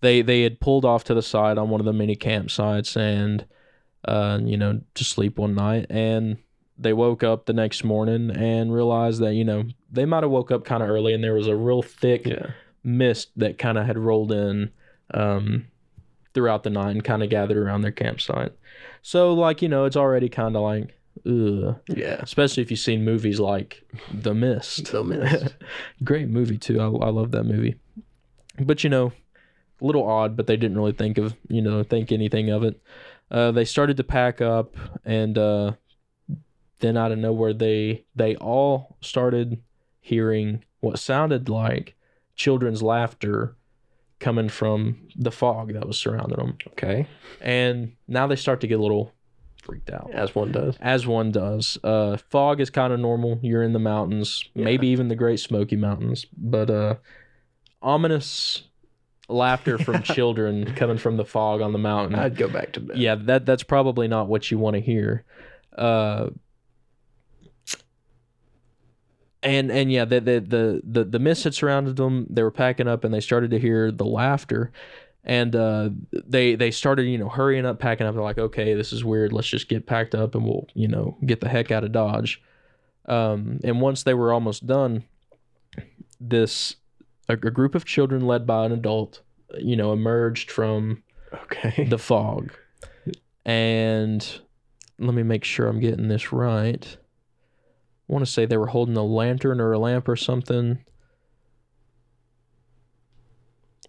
[0.00, 3.46] they they had pulled off to the side on one of the mini campsites and
[4.06, 6.38] uh, you know to sleep one night and
[6.78, 10.50] they woke up the next morning and realized that you know they might have woke
[10.52, 12.50] up kind of early and there was a real thick Yeah.
[12.84, 14.70] mist that kind of had rolled in
[15.12, 15.66] um,
[16.34, 18.52] throughout the night and kind of gathered around their campsite.
[19.02, 20.94] So, like, you know, it's already kind of like,
[21.26, 21.76] ugh.
[21.88, 22.20] Yeah.
[22.20, 23.82] Especially if you've seen movies like
[24.12, 24.92] The Mist.
[24.92, 25.54] The Mist.
[26.04, 26.78] Great movie, too.
[26.80, 27.76] I, I love that movie.
[28.60, 29.12] But, you know,
[29.80, 32.80] a little odd, but they didn't really think of, you know, think anything of it.
[33.30, 35.72] Uh, they started to pack up and uh,
[36.80, 39.60] then out of nowhere they they all started
[40.00, 41.94] hearing what sounded like
[42.34, 43.54] children's laughter
[44.20, 46.56] coming from the fog that was surrounding them.
[46.68, 47.06] Okay.
[47.40, 49.12] And now they start to get a little
[49.62, 50.10] freaked out.
[50.12, 50.76] As one does.
[50.80, 51.78] As one does.
[51.84, 53.38] Uh, fog is kind of normal.
[53.42, 54.64] You're in the mountains, Yeah.
[54.64, 56.94] maybe even the Great Smoky Mountains, but uh,
[57.82, 58.62] ominous
[59.28, 62.18] laughter from children coming from the fog on the mountain.
[62.18, 62.96] I'd go back to bed.
[62.98, 65.24] yeah that that's probably not what you want to hear.
[65.76, 66.30] Uh
[69.42, 72.26] and and yeah the, the the the the mist had surrounded them.
[72.30, 74.72] They were packing up and they started to hear the laughter.
[75.24, 78.14] And uh they they started you know hurrying up packing up.
[78.14, 79.32] They're like okay this is weird.
[79.32, 82.42] Let's just get packed up and we'll you know get the heck out of dodge.
[83.06, 85.04] Um and once they were almost done
[86.20, 86.74] this
[87.28, 89.22] a, a group of children led by an adult
[89.58, 91.02] you know emerged from
[91.44, 91.84] Okay.
[91.84, 92.52] the fog.
[93.44, 94.40] And
[94.98, 96.96] let me make sure I'm getting this right.
[96.98, 100.84] I want to say they were holding a lantern or a lamp or something.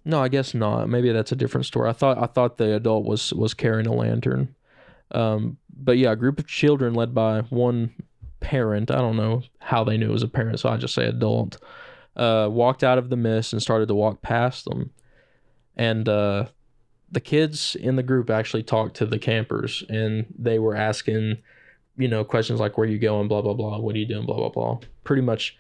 [0.06, 0.90] No, I guess not.
[0.90, 1.90] Maybe that's a different story.
[1.90, 4.56] I thought I thought the adult was was carrying a lantern.
[5.12, 7.94] Um, but yeah, a group of children led by one
[8.40, 8.92] parent.
[8.92, 11.58] I don't know how they knew it was a parent, so I just say adult.
[12.20, 14.92] Uh, walked out of the mist and started to walk past them,
[15.78, 16.46] and uh,
[17.12, 21.38] the kids in the group actually talked to the campers and they were asking
[21.98, 23.28] you know questions like where you going?
[23.28, 23.80] blah blah blah.
[23.80, 24.26] What are you doing?
[24.26, 24.80] blah blah blah.
[25.04, 25.58] Pretty much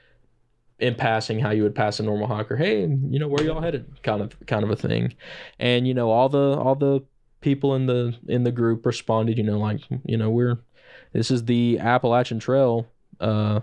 [0.79, 3.85] in passing how you would pass a normal hiker hey you know where y'all headed?
[4.01, 5.13] kind of kind of a thing.
[5.59, 7.01] And you know all the all the
[7.41, 10.59] people in the in the group responded you know like you know we're
[11.13, 12.87] this is the appalachian trail.
[13.19, 13.61] Uh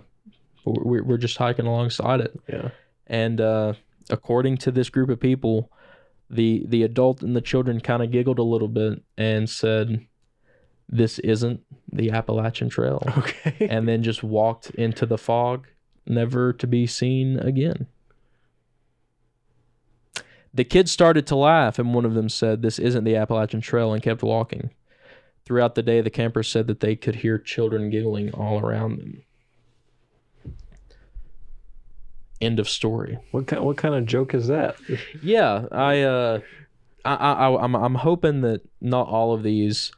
[0.65, 2.37] we're, we're just hiking alongside it.
[2.47, 2.69] Yeah.
[3.07, 3.73] And uh,
[4.09, 5.71] according to this group of people,
[6.29, 10.05] the the adult and the children kind of giggled a little bit and said,
[10.87, 13.67] "This isn't the Appalachian Trail," Okay.
[13.69, 15.67] and then just walked into the fog,
[16.05, 17.87] never to be seen again.
[20.53, 23.93] The kids started to laugh, and one of them said, This isn't the Appalachian Trail,
[23.93, 24.71] and kept walking.
[25.45, 29.21] Throughout the day, the campers said that they could hear children giggling all around them.
[32.39, 33.17] End of story.
[33.31, 34.75] What kind what kind of joke is that?
[35.23, 36.39] Yeah, I, uh,
[37.03, 39.91] I, I, I I'm, I'm hoping that not all of these,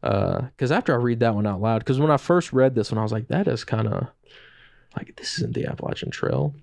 [0.00, 2.98] because after I read that one out loud, because when I first read this one,
[2.98, 4.06] I was like, that is kind of
[4.96, 6.54] like this isn't the Appalachian Trail.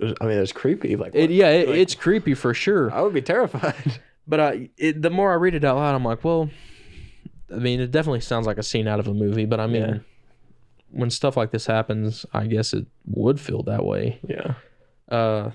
[0.00, 0.96] I mean, it's creepy.
[0.96, 2.92] Like, It, yeah, it, Like- it's creepy for sure.
[2.92, 4.00] I would be terrified.
[4.24, 6.48] But I, it, the more I read it out loud, I'm like, well,
[7.52, 9.46] I mean, it definitely sounds like a scene out of a movie.
[9.46, 9.98] But I mean, Yeah.
[10.92, 14.20] When stuff like this happens, I guess it would feel that way.
[14.28, 14.54] Yeah.
[15.10, 15.50] Uh,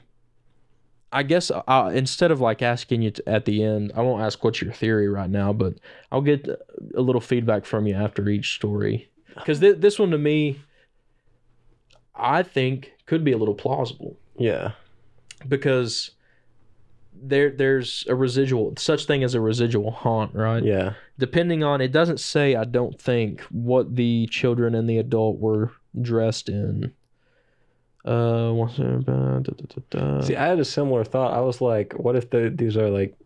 [1.12, 4.44] I guess I'll, instead of like asking you to, at the end, I won't ask
[4.44, 5.76] what's your theory right now, but
[6.12, 6.48] I'll get
[6.96, 9.10] a little feedback from you after each story.
[9.36, 10.60] Because th- this one to me,
[12.16, 14.72] I think could be a little plausible Yeah.
[15.48, 16.12] because
[17.22, 20.64] there there's a residual such thing as a residual haunt, right?
[20.64, 20.94] Yeah.
[21.18, 25.72] Depending on it doesn't say I don't think what the children and the adult were
[26.02, 26.94] dressed in.
[28.06, 28.68] Uh.
[30.22, 31.34] See, I had a similar thought.
[31.34, 33.18] I was like, what if the, these are like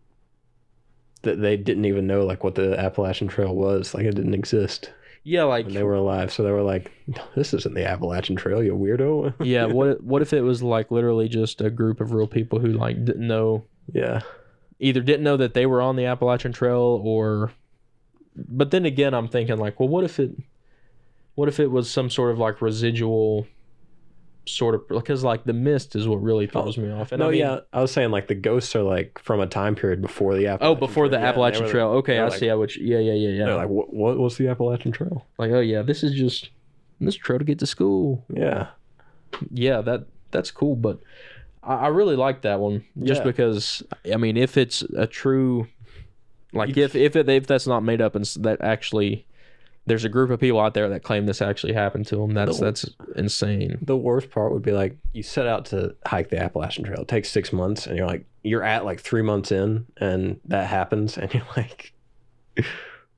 [1.22, 4.90] that they didn't even know like what the Appalachian Trail was, like it didn't exist
[5.24, 6.32] yeah, like when they were alive.
[6.32, 6.90] So they were like,
[7.36, 9.34] this isn't the Appalachian Trail, you weirdo.
[9.44, 9.66] yeah.
[9.66, 13.04] What what if it was like literally just a group of real people who like
[13.04, 14.20] didn't know yeah.
[14.78, 17.52] either didn't know that they were on the Appalachian Trail or
[18.36, 20.30] but then again I'm thinking like well what if it
[21.34, 23.46] what if it was some sort of like residual
[24.44, 27.28] sort of because like the mist is what really oh, throws me off and no,
[27.28, 27.60] I mean, yeah.
[27.72, 30.54] I was saying like the ghosts are like from a time period before the oh
[30.54, 31.20] Appalachian before the Trail.
[31.20, 33.44] Yeah, they Appalachian were- Trail okay I like- see I would yeah yeah yeah yeah
[33.46, 35.26] They're like, what, what was the Appalachian Trail?
[35.38, 36.50] like oh yeah this is just
[37.00, 38.68] this trail to get to school Yeah.
[39.50, 40.98] yeah that that's cool but
[41.62, 43.24] I, I really like that one just Yeah.
[43.26, 45.68] because I mean if it's a true
[46.52, 49.26] like if if it, if that's not made up and that actually
[49.86, 52.60] there's a group of people out there that claim this actually happened to them that's
[52.60, 52.66] No.
[52.66, 56.84] that's insane The worst part would be like you set out to hike the Appalachian
[56.84, 57.00] Trail.
[57.02, 60.68] It takes six months, and you're like you're at like three months in, and that
[60.68, 61.92] happens, and you're like,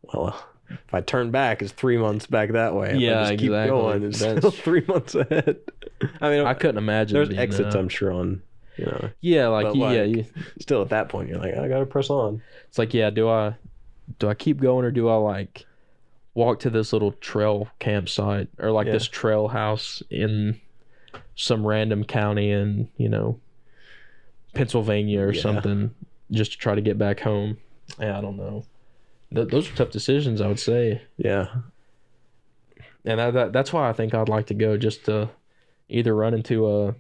[0.03, 0.43] well,
[0.87, 2.91] if I turn back, it's three months back that way.
[2.91, 3.69] If Yeah, I just keep exactly.
[3.71, 5.57] going, it's That's- still three months ahead.
[6.21, 7.79] I mean, I couldn't imagine there's exits, that.
[7.79, 8.43] I'm sure on.
[8.77, 10.25] You know, yeah like but, yeah like- you,
[10.61, 12.43] still at that point, you're like, I gotta press on.
[12.67, 13.55] it's like yeah do I
[14.19, 15.65] do I keep going or do I like
[16.35, 18.95] walk to this little trail campsite or like Yeah.
[18.95, 20.61] this trail house in
[21.37, 23.39] some random county in you know
[24.55, 25.41] Pennsylvania or Yeah.
[25.43, 25.95] something
[26.33, 27.59] just to try to get back home.
[28.01, 28.65] Yeah, I don't know.
[29.35, 31.47] Th- those are tough decisions, I would say, Yeah,
[33.05, 35.31] and that, that that's why I think I'd like to go just to
[35.89, 36.95] either run into a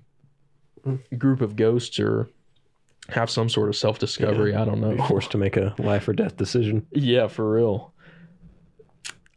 [1.16, 2.28] group of ghosts or
[3.10, 4.54] have some sort of self discovery.
[4.54, 5.06] I don't be know.
[5.06, 6.86] forced to make a life or death decision.
[6.92, 7.92] Yeah, for real.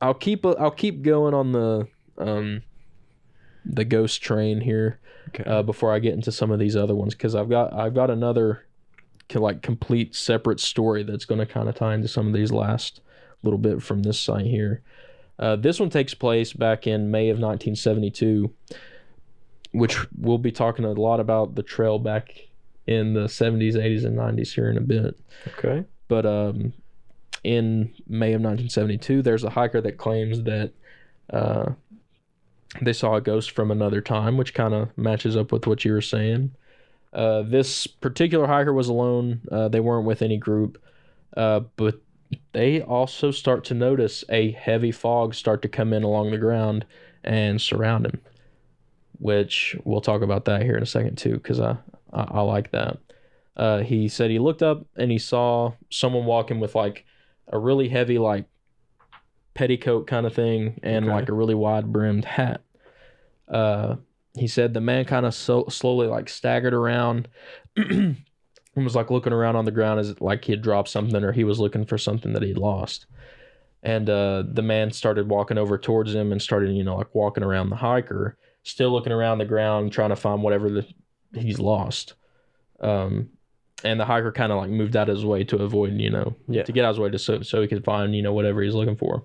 [0.02, 2.62] I'll keep I'll keep going on the um
[3.66, 5.44] the ghost train here Okay.
[5.44, 8.10] uh, before I get into some of these other ones because I've got I've got
[8.10, 8.66] another
[9.36, 13.02] like complete separate story that's going to kind of tie into some of these last
[13.44, 14.82] little bit from this site here.
[15.40, 18.52] Uh, this one takes place back in May of 1972,
[19.72, 22.48] which we'll be talking a lot about the trail back
[22.88, 25.20] in the 70s, 80s, and 90s here in a bit.
[25.48, 25.84] okay.
[26.08, 26.74] But um,
[27.44, 30.72] in May of 1972, there's a hiker that claims that
[31.32, 31.74] uh,
[32.82, 35.92] they saw a ghost from another time, which kind of matches up with what you
[35.92, 36.52] were saying.
[37.14, 39.42] Uh, this particular hiker was alone.
[39.52, 40.82] Uh, they weren't with any group,
[41.36, 42.02] uh, but
[42.52, 46.86] they also start to notice a heavy fog start to come in along the ground
[47.24, 48.22] and surround him.
[49.20, 51.78] Which we'll talk about that here in a second too, because I,
[52.14, 52.98] I I like that.
[53.56, 57.04] Uh, he said he looked up and he saw someone walking with like
[57.48, 58.46] a really heavy like
[59.56, 61.14] petticoat kind of thing and Okay.
[61.14, 62.62] like a really wide brimmed hat.
[63.48, 63.96] Uh,
[64.40, 67.28] he said the man kind of so slowly like staggered around
[67.76, 68.16] and
[68.76, 71.44] was like looking around on the ground as like he had dropped something or he
[71.44, 73.06] was looking for something that he'd lost.
[73.84, 77.44] And uh, the man started walking over towards him and started, you know, like walking
[77.44, 80.86] around the hiker, still looking around the ground, trying to find whatever the,
[81.34, 82.16] he's lost.
[82.80, 83.30] Um,
[83.84, 86.36] and the hiker kind of like moved out of his way to avoid, you know,
[86.48, 86.64] Yeah.
[86.64, 88.62] to get out of his way to so, so he could find, you know, whatever
[88.62, 89.24] he's looking for.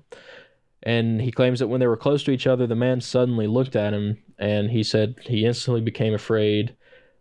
[0.85, 3.77] And he claims that when they were close to each other, the man suddenly looked
[3.77, 6.75] at him and he said he instantly became afraid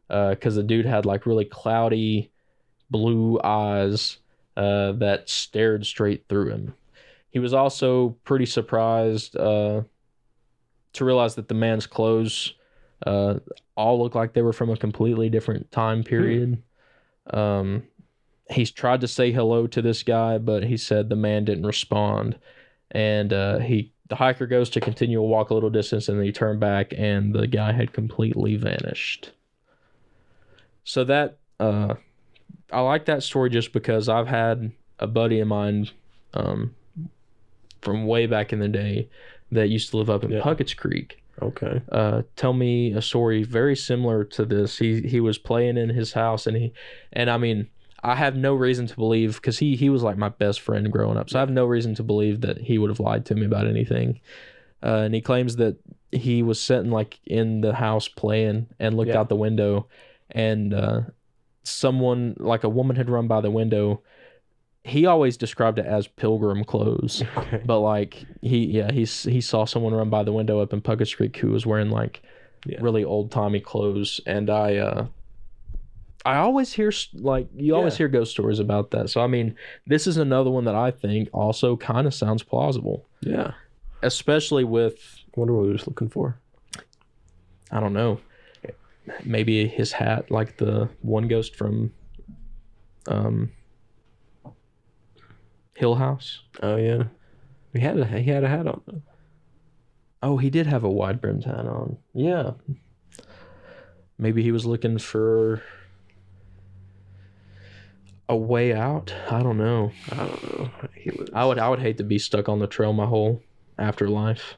[0.07, 2.31] because the dude had like really cloudy
[2.89, 4.17] blue eyes
[4.57, 6.73] uh, that stared straight through him.
[7.29, 9.83] He was also pretty surprised uh,
[10.93, 12.53] to realize that the man's clothes
[13.05, 13.35] uh,
[13.75, 16.61] all looked like they were from a completely different time period.
[17.29, 17.83] Um,
[18.49, 22.37] he's tried to say hello to this guy, but he said the man didn't respond,
[22.91, 26.25] and uh, he the hiker goes to continue to walk a little distance, and then
[26.25, 29.31] he turned back, and the guy had completely vanished.
[30.83, 31.95] So that uh,
[32.71, 35.89] I like that story just because I've had a buddy of mine
[36.33, 36.75] um,
[37.81, 39.09] from way back in the day
[39.51, 40.41] that used to live up in Yeah.
[40.41, 41.81] Puckett's Creek Okay.
[41.91, 44.77] uh, tell me a story very similar to this.
[44.77, 46.73] He he was playing in his house, and he
[47.13, 47.67] and I mean,
[48.03, 51.17] I have no reason to believe because he he was like my best friend growing
[51.17, 53.45] up, so I have no reason to believe that he would have lied to me
[53.45, 54.19] about anything.
[54.83, 55.77] Uh, and he claims that
[56.11, 59.19] he was sitting like in the house playing and looked Yeah.
[59.19, 59.87] out the window,
[60.31, 61.01] and uh,
[61.63, 64.01] someone like a woman had run by the window.
[64.83, 67.23] He always described it as pilgrim clothes.
[67.37, 67.61] Okay.
[67.63, 71.15] But like he yeah he's he saw someone run by the window up in Puckett
[71.15, 72.23] Creek who was wearing like
[72.65, 72.79] Yeah.
[72.81, 75.05] really old timey clothes, and I uh
[76.25, 77.99] I always hear like you always Yeah.
[77.99, 79.09] hear ghost stories about that.
[79.09, 79.55] So I mean,
[79.87, 83.53] this is another one that I think also kind of sounds plausible, Yeah.
[84.03, 86.37] especially with Wonder what he was looking for.
[87.71, 88.19] I don't know,
[89.23, 91.91] maybe his hat like the one ghost from
[93.07, 93.51] um
[95.75, 96.41] Hill House.
[96.61, 97.03] Oh yeah.
[97.73, 99.01] He had a he had a hat on.
[100.21, 101.97] Oh, he did have a wide brimmed hat on.
[102.13, 102.51] Yeah.
[104.19, 105.63] Maybe he was looking for
[108.31, 109.13] a way out.
[109.29, 109.91] I don't know.
[110.11, 110.69] I don't know.
[111.17, 111.29] Was.
[111.33, 113.41] I would I would hate to be stuck on the trail my whole
[113.77, 114.55] afterlife.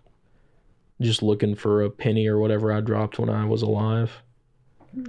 [1.01, 4.11] Just looking for a penny or whatever I dropped when I was alive.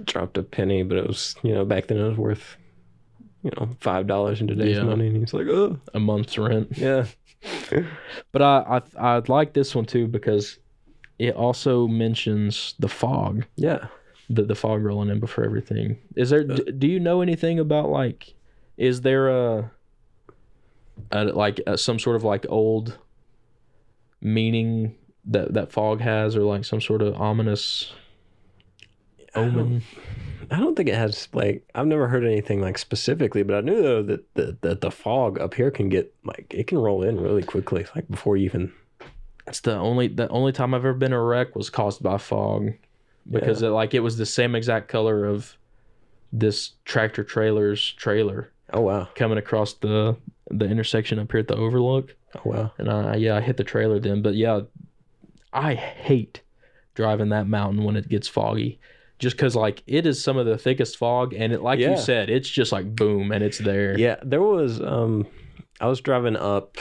[0.05, 2.57] dropped a penny, but it was you know back then it was worth
[3.43, 4.83] you know five dollars in today's Yeah.
[4.83, 6.69] money, and he's like, oh A month's rent.
[6.77, 7.05] yeah,
[8.31, 10.57] But I I I like this one too because
[11.19, 13.45] it also mentions the fog.
[13.57, 13.87] yeah.
[14.29, 15.97] the the fog rolling in before everything.
[16.15, 16.41] Is there?
[16.49, 18.33] Uh, d- do you know anything about like?
[18.77, 19.71] Is there a,
[21.11, 22.97] a like a, some sort of like old
[24.21, 27.93] meaning that that fog has, or like some sort of ominous
[29.33, 29.81] omen?
[30.51, 33.81] I don't think it has like I've never heard anything like specifically, but I knew
[33.81, 37.19] though that the that the fog up here can get like it can roll in
[37.19, 38.71] really quickly, like before you even
[39.47, 42.73] It's the only the only time I've ever been a wreck was caused by fog,
[43.29, 45.57] because it, like it was the same exact color of
[46.31, 50.15] this tractor trailer's trailer oh wow coming across the
[50.49, 52.15] the intersection up here at the overlook.
[52.35, 54.21] oh wow and I yeah I hit the trailer then.
[54.21, 54.61] But yeah,
[55.53, 56.41] I hate
[56.93, 58.79] driving that mountain when it gets foggy,
[59.19, 61.91] just because like it is some of the thickest fog, and it like Yeah.
[61.91, 63.97] you said, it's just like boom, and it's there.
[63.97, 64.17] yeah.
[64.23, 65.25] There was um,
[65.81, 66.77] I was driving up,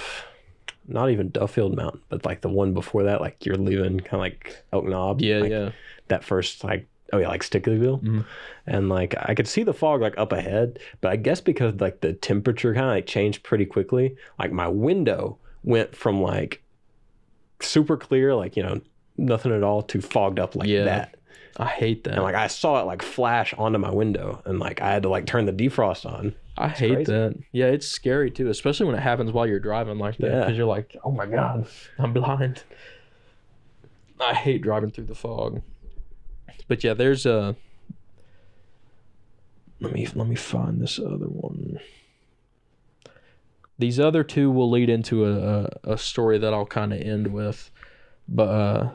[0.87, 4.21] not even Duffield Mountain, but like the one before that, like you're leaving kind of
[4.21, 5.71] like Elk Knob, yeah, like, yeah.
[6.09, 8.25] that first like oh yeah like Stickleyville, Mhm.
[8.67, 12.01] and like I could see the fog like up ahead, but I guess because like
[12.01, 16.63] the temperature kind of like changed pretty quickly, like my window went from like
[17.61, 18.81] super clear, like you know
[19.17, 20.85] nothing at all, to fogged up like Yeah.
[20.85, 21.17] that,
[21.57, 22.15] I hate that.
[22.15, 25.09] and like I saw it like flash onto my window, and like I had to
[25.09, 26.35] like turn the defrost on.
[26.57, 27.13] I hate crazy.
[27.13, 27.35] that.
[27.53, 30.41] Yeah, it's scary too, especially when it happens while you're driving like that, Yeah.
[30.41, 31.67] because you're like, oh my god,
[31.99, 32.63] I'm blind.
[34.21, 35.63] I hate driving through the fog.
[36.69, 37.57] But yeah, there's a.
[39.81, 41.79] Let me let me find this other one.
[43.79, 47.29] These other two will lead into a a, a story that I'll kind of end
[47.33, 47.71] with,
[48.29, 48.91] but uh,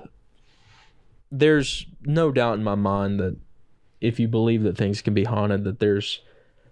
[1.32, 3.38] there's no doubt in my mind that
[4.02, 6.22] if you believe that things can be haunted, that there's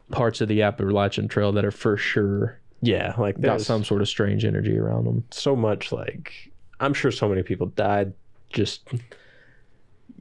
[0.09, 4.07] parts of the Appalachian Trail that are for sure Yeah, like got some sort of
[4.07, 5.25] strange energy around them.
[5.31, 8.13] so much like I'm sure so many people died.
[8.49, 8.87] Just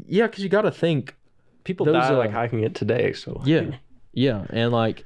[0.07, 1.15] Yeah, because you got to think.
[1.65, 3.13] people Those, die like uh, hiking it today.
[3.13, 3.77] So Yeah,
[4.13, 5.05] yeah, and like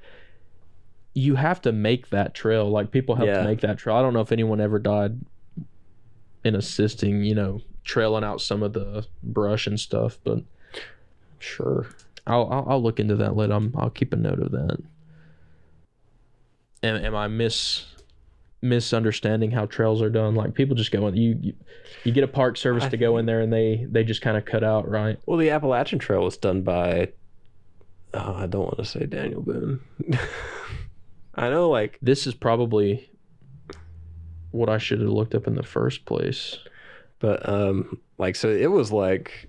[1.15, 2.69] you have to make that trail.
[2.71, 3.39] Like people have Yeah.
[3.39, 3.97] to make that trail.
[3.97, 5.21] I don't know if anyone ever died
[6.45, 10.41] in assisting, you know, trailing out some of the brush and stuff, but
[11.39, 11.89] sure.
[12.27, 13.55] I'll I'll, I'll look into that later.
[13.55, 14.79] I'm, I'll keep a note of that.
[16.83, 17.87] Am, am I mis
[18.63, 20.35] misunderstanding how trails are done?
[20.35, 21.17] Like people just go in.
[21.17, 21.55] You you,
[22.05, 24.37] you get a park service I to go in there, and they they just kind
[24.37, 25.19] of cut out, right?
[25.27, 27.13] Well, the Appalachian Trail was done by.
[28.13, 29.81] Oh, I don't want to say Daniel Boone.
[31.35, 33.09] I know, like This is probably
[34.51, 36.59] what I should have looked up in the first place.
[37.21, 39.49] But um like so it was like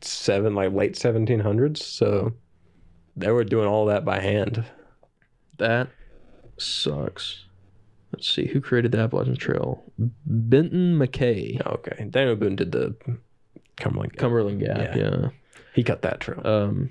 [0.00, 2.32] seven like late seventeen hundreds, so
[3.16, 4.64] they were doing all that by hand.
[5.58, 5.88] That
[6.58, 7.44] sucks.
[8.12, 9.82] Let's see who created the Appalachian Trail.
[10.24, 12.06] Benton MacKaye, Okay.
[12.10, 12.94] Daniel Boone did the
[13.76, 14.18] Cumberland Gap.
[14.20, 14.94] Cumberland Gap.
[14.94, 14.96] Yeah.
[14.96, 15.28] yeah.
[15.74, 16.46] He cut that trail.
[16.46, 16.90] um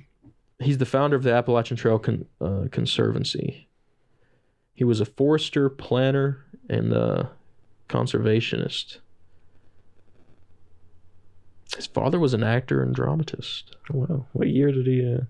[0.60, 3.68] he's the founder of the Appalachian Trail Con- uh, Conservancy.
[4.74, 7.26] He was a forester, planner, and uh,
[7.90, 9.00] conservationist.
[11.76, 13.76] His father was an actor and dramatist.
[13.92, 14.26] Wow.
[14.34, 15.14] What year did he?
[15.14, 15.22] Uh...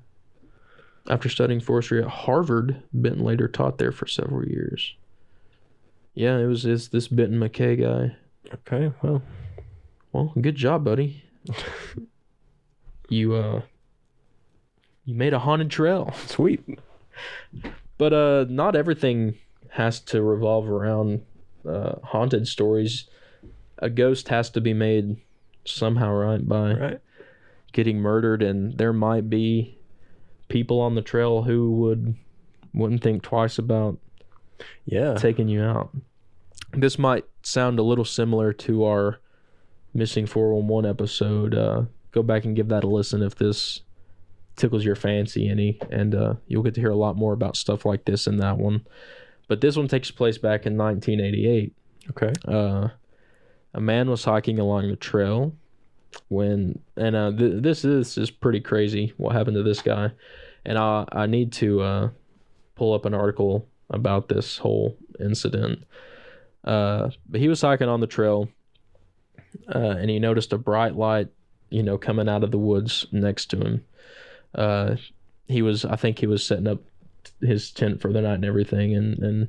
[1.09, 4.95] After studying forestry at Harvard, Benton later taught there for several years.
[6.13, 8.15] Yeah, it was it's this Benton MacKaye guy.
[8.53, 8.93] Okay.
[9.01, 9.21] Well,
[10.13, 11.23] Well, good job, buddy.
[13.09, 13.61] you uh
[15.05, 16.13] you made a haunted trail.
[16.27, 16.61] sweet.
[17.97, 19.35] But uh not everything
[19.71, 21.23] has to revolve around
[21.67, 23.07] uh haunted stories.
[23.79, 25.17] A ghost has to be made
[25.65, 26.99] somehow right by Right.
[27.73, 29.77] getting murdered and there might be
[30.47, 32.15] people on the trail who would
[32.73, 33.97] wouldn't think twice about
[34.85, 35.13] Yeah.
[35.15, 35.95] taking you out.
[36.73, 39.19] This might sound a little similar to our
[39.93, 41.53] missing 411 episode.
[41.53, 43.81] Uh, go back and give that a listen if this
[44.55, 47.85] tickles your fancy any, and uh, you'll get to hear a lot more about stuff
[47.85, 48.85] like this in that one.
[49.47, 51.73] But this one takes place back in 1988.
[52.09, 52.33] Okay.
[52.47, 52.89] Uh,
[53.73, 55.55] a man was hiking along the trail
[56.29, 59.13] when, and uh, th- this is pretty crazy.
[59.17, 60.11] What happened to this guy?
[60.65, 62.09] And I I need to uh,
[62.75, 65.83] pull up an article about this whole incident.
[66.63, 68.47] Uh, but he was hiking on the trail,
[69.73, 71.27] uh, and he noticed a bright light,
[71.69, 73.85] you know, coming out of the woods next to him.
[74.55, 74.95] Uh,
[75.47, 76.79] he was, I think, he was setting up
[77.41, 79.47] his tent for the night and everything, and and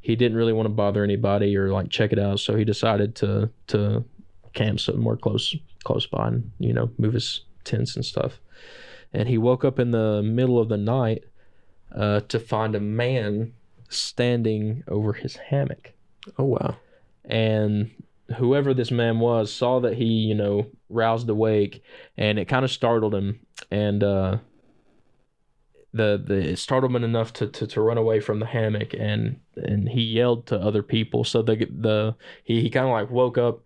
[0.00, 3.14] he didn't really want to bother anybody or like check it out, so he decided
[3.16, 4.04] to to
[4.52, 8.40] camp somewhere close close by and you know move his tents and stuff.
[9.12, 11.24] And he woke up in the middle of the night
[11.94, 13.52] uh, to find a man
[13.90, 15.92] standing over his hammock
[16.38, 16.76] Oh wow.
[17.26, 17.90] and
[18.38, 21.82] whoever this man was saw that he you know roused awake
[22.16, 24.38] and it kind of startled him and uh
[25.94, 29.40] the, the it startled him enough to, to, to run away from the hammock and
[29.56, 32.14] and he yelled to other people so the the
[32.44, 33.60] he, he kind of like woke up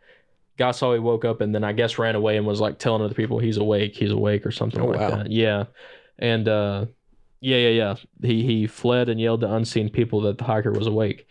[0.56, 3.02] guy saw he woke up and then i guess ran away and was like telling
[3.02, 5.10] other people he's awake he's awake or something Oh, like wow.
[5.10, 5.64] that yeah
[6.18, 6.86] and uh
[7.40, 7.94] yeah yeah yeah
[8.28, 11.26] he he fled and yelled to unseen people that the hiker was awake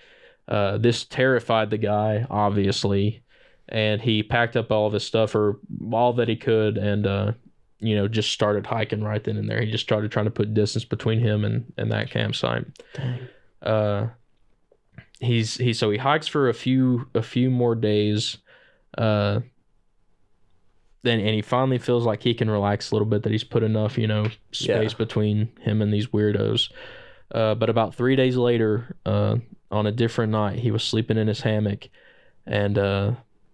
[0.47, 3.23] uh, this terrified the guy, obviously,
[3.67, 5.59] and he packed up all of his stuff or
[5.91, 7.32] all that he could, and uh,
[7.80, 9.59] you know just started hiking right then and there.
[9.59, 12.65] He just started trying to put distance between him and and that campsite.
[13.63, 14.09] Uh,
[15.19, 18.38] he's he so he hikes for a few a few more days.
[18.98, 19.41] Uh,
[21.04, 23.62] then and he finally feels like he can relax a little bit that he's put
[23.64, 24.98] enough you know space Yeah.
[24.98, 26.72] between him and these weirdos.
[27.32, 29.38] Uh, but about three days later, uh,
[29.72, 31.89] on a different night, he was sleeping in his hammock,
[32.46, 33.12] and uh,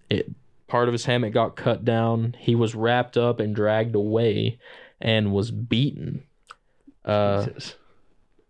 [0.10, 0.30] it
[0.68, 2.36] part of his hammock got cut down.
[2.38, 4.60] He was wrapped up and dragged away,
[5.00, 6.24] and was beaten.
[7.04, 7.76] Uh, Jesus.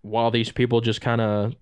[0.02, 1.56] while these people just kind of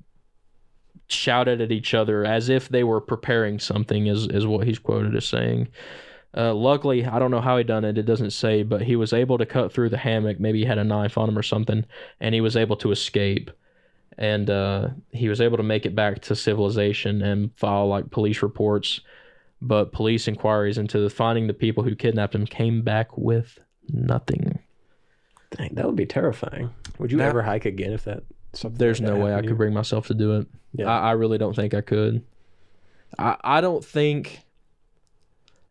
[1.10, 5.16] shouted at each other as if they were preparing something, is is what he's quoted
[5.16, 5.68] as saying.
[6.38, 7.98] Uh, luckily, I don't know how he done it.
[7.98, 10.40] It doesn't say, but he was able to cut through the hammock.
[10.40, 11.84] Maybe he had a knife on him or something,
[12.20, 13.50] and he was able to escape.
[14.18, 18.42] And uh, he was able to make it back to civilization and file like police
[18.44, 19.02] reports.
[19.62, 23.58] But police inquiries into the, finding the people who kidnapped him came back with
[23.90, 24.60] nothing.
[25.52, 26.70] Dang, that would be terrifying.
[27.00, 28.24] Would you That- ever hike again if that?
[28.54, 30.48] Something There's like no way I could bring myself to do it.
[30.74, 30.88] Yeah.
[30.90, 32.24] I, I really don't think I could.
[33.18, 34.42] I I don't think.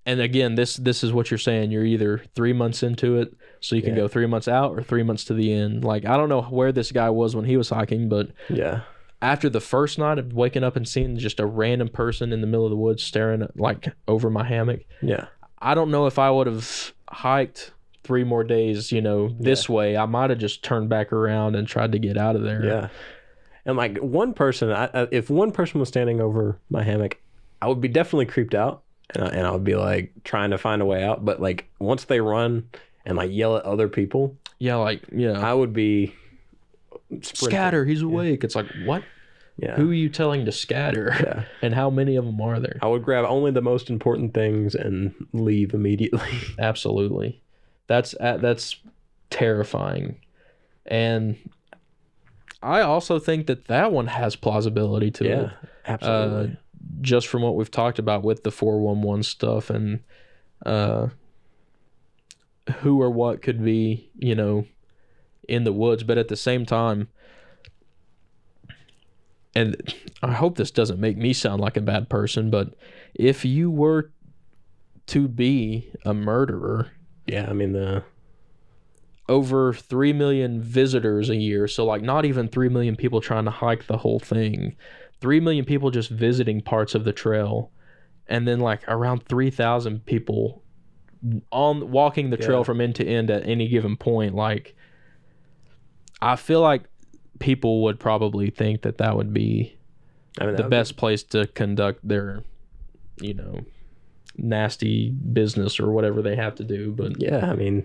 [0.07, 1.70] And again, this this is what you're saying.
[1.70, 4.03] You're either three months into it, so you can Yeah.
[4.03, 5.85] go three months out, or three months to the end.
[5.85, 8.81] Like I don't know where this guy was when he was hiking, but Yeah.
[9.20, 12.47] after the first night of waking up and seeing just a random person in the
[12.47, 15.26] middle of the woods staring at, like over my hammock, Yeah.
[15.59, 17.72] I don't know if I would have hiked
[18.05, 18.93] three more days.
[18.93, 22.17] You know, this way, I might have just turned back around and tried to get
[22.17, 22.65] out of there.
[22.65, 22.89] Yeah.
[23.65, 27.19] And like one person, I, I, if one person was standing over my hammock,
[27.61, 28.83] I would be definitely creeped out,
[29.15, 31.25] and I, and I would be like trying to find a way out.
[31.25, 32.69] But like once they run
[33.05, 35.33] and like yell at other people, yeah, like yeah.
[35.33, 36.15] I would be
[37.11, 37.35] sprinting.
[37.51, 39.03] scatter he's awake it's like what
[39.57, 39.77] Yeah.
[39.77, 41.45] who are you telling to scatter Yeah.
[41.63, 44.75] and how many of them are there I would grab only the most important things
[44.75, 46.29] and leave immediately.
[46.59, 47.41] absolutely
[47.89, 48.76] that's uh, that's
[49.30, 50.16] terrifying
[50.86, 51.36] and
[52.62, 55.41] i also think that that one has plausibility to yeah.
[55.41, 55.51] it
[55.86, 56.53] Absolutely.
[56.53, 56.57] uh,
[57.01, 60.01] just from what we've talked about with the 411 stuff and
[60.64, 61.09] uh
[62.80, 64.64] who or what could be you know
[65.49, 67.09] in the woods but at the same time
[69.55, 72.74] and i hope this doesn't make me sound like a bad person but
[73.14, 74.11] if you were
[75.07, 76.91] to be a murderer
[77.29, 77.47] yeah.
[77.49, 78.03] I mean the
[79.29, 81.68] over 3 million visitors a year.
[81.68, 84.74] So, like, not even 3 million people trying to hike the whole thing.
[85.20, 87.70] 3 million people just visiting parts of the trail.
[88.26, 90.62] And then, like, around 3,000 people
[91.53, 92.64] on walking the trail Yeah.
[92.64, 94.35] from end to end at any given point.
[94.35, 94.74] Like,
[96.22, 96.85] I feel like
[97.39, 99.76] people would probably think that that would be
[100.41, 102.45] I mean, the best place to conduct their,
[103.20, 103.61] you know,
[104.39, 106.93] nasty business or whatever they have to do.
[106.93, 107.84] But Yeah, I mean,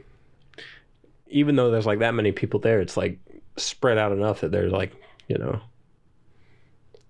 [1.27, 3.19] even though there's like that many people there, it's like
[3.57, 4.93] spread out enough that there's like
[5.27, 5.59] you know,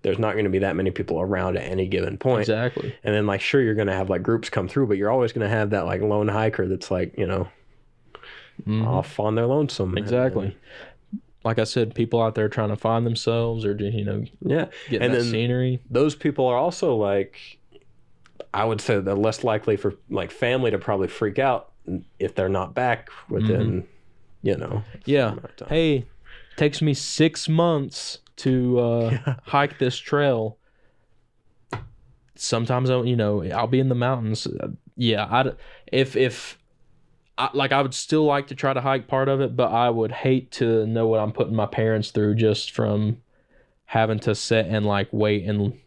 [0.03, 2.41] there's not going to be that many people around at any given point.
[2.41, 2.93] exactly.
[3.03, 5.31] And then like sure you're going to have like groups come through, but you're always
[5.31, 7.47] going to have that like lone hiker that's like you know
[8.67, 8.85] Mhm.
[8.85, 9.97] off on their lonesome.
[9.97, 10.55] Exactly.
[11.43, 15.01] Like I said, people out there trying to find themselves or you know, Yeah, get
[15.01, 15.81] And then- scenery.
[15.89, 17.57] those people are also like,
[18.53, 21.71] I would say they're less likely for like family to probably freak out
[22.19, 23.88] if they're not back within,
[24.41, 24.84] you know.
[25.05, 25.36] Yeah.
[25.69, 26.05] Hey,
[26.55, 29.36] takes me six months to uh, Yeah.
[29.43, 30.57] hike this trail.
[32.36, 34.47] Sometimes I, you know, I'll be in the mountains.
[34.95, 35.51] Yeah, I
[35.91, 36.57] if if
[37.38, 39.89] I, like I would still like to try to hike part of it, but I
[39.89, 43.17] would hate to know what I'm putting my parents through just from
[43.86, 45.79] having to sit and like wait and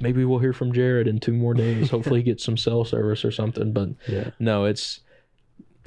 [0.00, 1.90] maybe we'll hear from Jared in two more days.
[1.96, 3.72] Hopefully, he gets some cell service or something.
[3.72, 4.30] But Yeah.
[4.38, 5.00] no, it's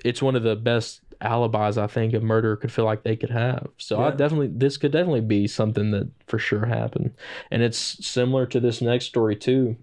[0.03, 3.30] it's one of the best alibis I think a murderer could feel like they could
[3.30, 3.68] have.
[3.78, 7.11] So I definitely this could definitely be something that for sure happened.
[7.51, 9.78] And it's similar to this next story too.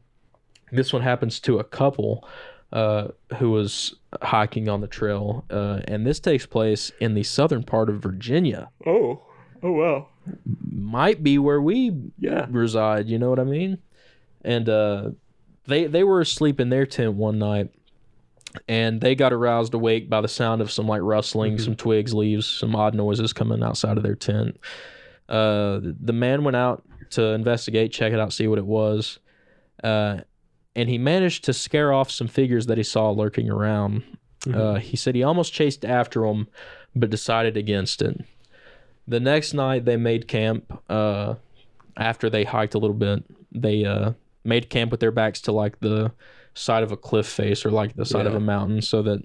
[0.72, 2.28] This one happens to a couple
[2.72, 3.08] uh,
[3.38, 7.88] who was hiking on the trail, uh, and this takes place in the southern part
[7.88, 8.68] of Virginia.
[8.86, 9.22] Oh.
[9.62, 10.08] Oh wow.
[10.70, 12.46] Might be where we Yeah.
[12.50, 13.08] reside.
[13.08, 13.78] You know what I mean?
[14.44, 15.10] And uh,
[15.66, 17.70] they they were asleep in their tent one night,
[18.68, 21.60] and they got aroused awake by the sound of some like rustling, Mhm.
[21.60, 24.58] some twigs, leaves, some odd noises coming outside of their tent.
[25.28, 29.18] Uh, the man went out to investigate, check it out, see what it was,
[29.84, 30.18] uh,
[30.74, 34.02] and he managed to scare off some figures that he saw lurking around.
[34.52, 36.48] Uh, he said he almost chased after them,
[36.96, 38.24] but decided against it.
[39.06, 40.72] The next night, they made camp.
[40.88, 41.34] Uh,
[41.96, 43.22] after they hiked a little bit,
[43.52, 44.12] they uh,
[44.44, 46.12] made camp with their backs to like the
[46.54, 49.22] side of a cliff face or like the side of a mountain, so that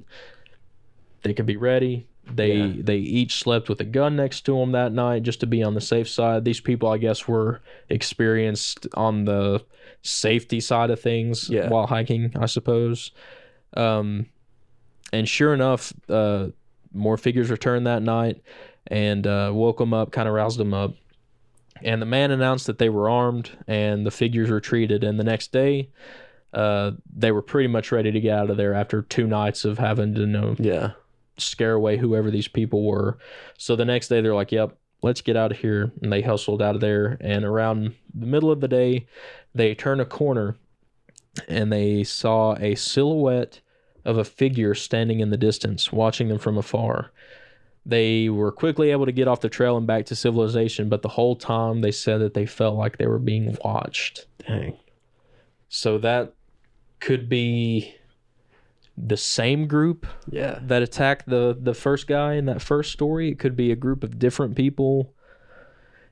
[1.23, 2.07] they could be ready.
[2.33, 2.73] They Yeah.
[2.79, 5.73] they each slept with a gun next to them that night just to be on
[5.75, 6.43] the safe side.
[6.43, 9.63] These people, I guess, were experienced on the
[10.01, 11.69] safety side of things Yeah.
[11.69, 13.11] while hiking, I suppose.
[13.77, 14.27] Um,
[15.13, 16.47] and sure enough, uh,
[16.93, 18.41] more figures returned that night
[18.87, 20.93] and uh, woke them up, kind of roused them up.
[21.81, 25.03] And the man announced that they were armed, and the figures retreated.
[25.03, 25.89] And the next day,
[26.53, 29.77] uh, they were pretty much ready to get out of there after two nights of
[29.77, 30.91] having to know Yeah.
[31.37, 33.17] scare away whoever these people were.
[33.57, 36.61] So the next day, they're like, "Yep, let's get out of here," and they hustled
[36.61, 37.17] out of there.
[37.19, 39.05] And around the middle of the day,
[39.53, 40.55] they turn a corner,
[41.49, 43.59] and they saw a silhouette
[44.05, 47.11] of a figure standing in the distance, watching them from afar.
[47.85, 51.09] They were quickly able to get off the trail and back to civilization, but the
[51.09, 54.25] whole time they said that they felt like they were being watched.
[54.39, 54.75] Dang.
[55.69, 56.33] So that
[56.99, 57.93] could be
[58.97, 60.59] the same group Yeah.
[60.63, 63.29] that attacked the the first guy in that first story.
[63.29, 65.13] It could be a group of different people.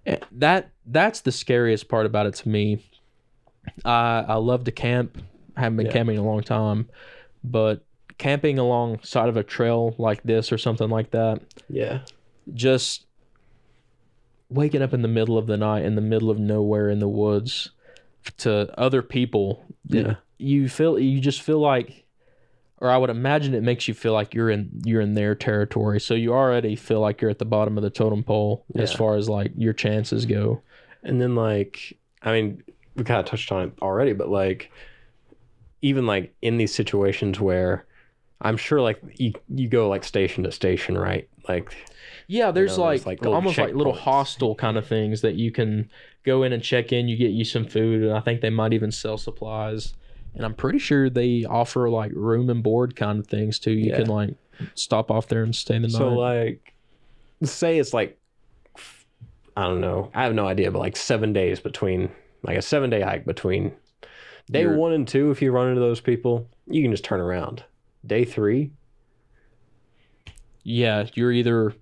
[0.05, 2.86] Eh, That that's the scariest part about it to me.
[3.86, 5.17] I I love to camp.
[5.55, 5.93] I haven't been Yeah.
[5.93, 6.89] camping in a long time,
[7.43, 7.86] but
[8.18, 12.01] camping alongside of a trail like this or something like that, Yeah.
[12.53, 13.05] just
[14.49, 17.07] waking up in the middle of the night in the middle of nowhere in the
[17.07, 17.72] woods
[18.38, 20.16] to other people Yeah.
[20.38, 22.05] you feel you just feel like
[22.80, 26.01] or I would imagine it makes you feel like you're in you're in their territory.
[26.01, 29.16] So you already feel like you're at the bottom of the totem pole as far
[29.16, 30.61] as like your chances go.
[31.01, 32.61] And then like I mean,
[32.95, 34.70] we kind of touched on it already, but like
[35.82, 37.86] even like in these situations where
[38.44, 41.28] I'm sure like you you go like station to station, right?
[41.48, 41.74] Like
[42.28, 45.89] Yeah, there's know, like, like, almost like little hostel kind of things that you can
[46.24, 47.08] go in and check in.
[47.08, 49.94] You get you some food, and I think they might even sell supplies.
[50.36, 53.72] And I'm pretty sure they offer like room and board kind of things too.
[53.72, 53.98] You Yeah.
[53.98, 54.36] can like
[54.76, 55.91] stop off there and stay the night.
[55.91, 56.74] so like
[57.44, 58.18] say it's like
[59.56, 60.10] I don't know.
[60.16, 62.10] I have no idea, but like 7 days between
[62.41, 63.72] like a 7 day hike between
[64.50, 67.20] day You're- 1 and 2 if you run into those people, you can just turn
[67.22, 67.64] around.
[68.06, 68.72] Day 3,
[70.64, 71.74] yeah, you're either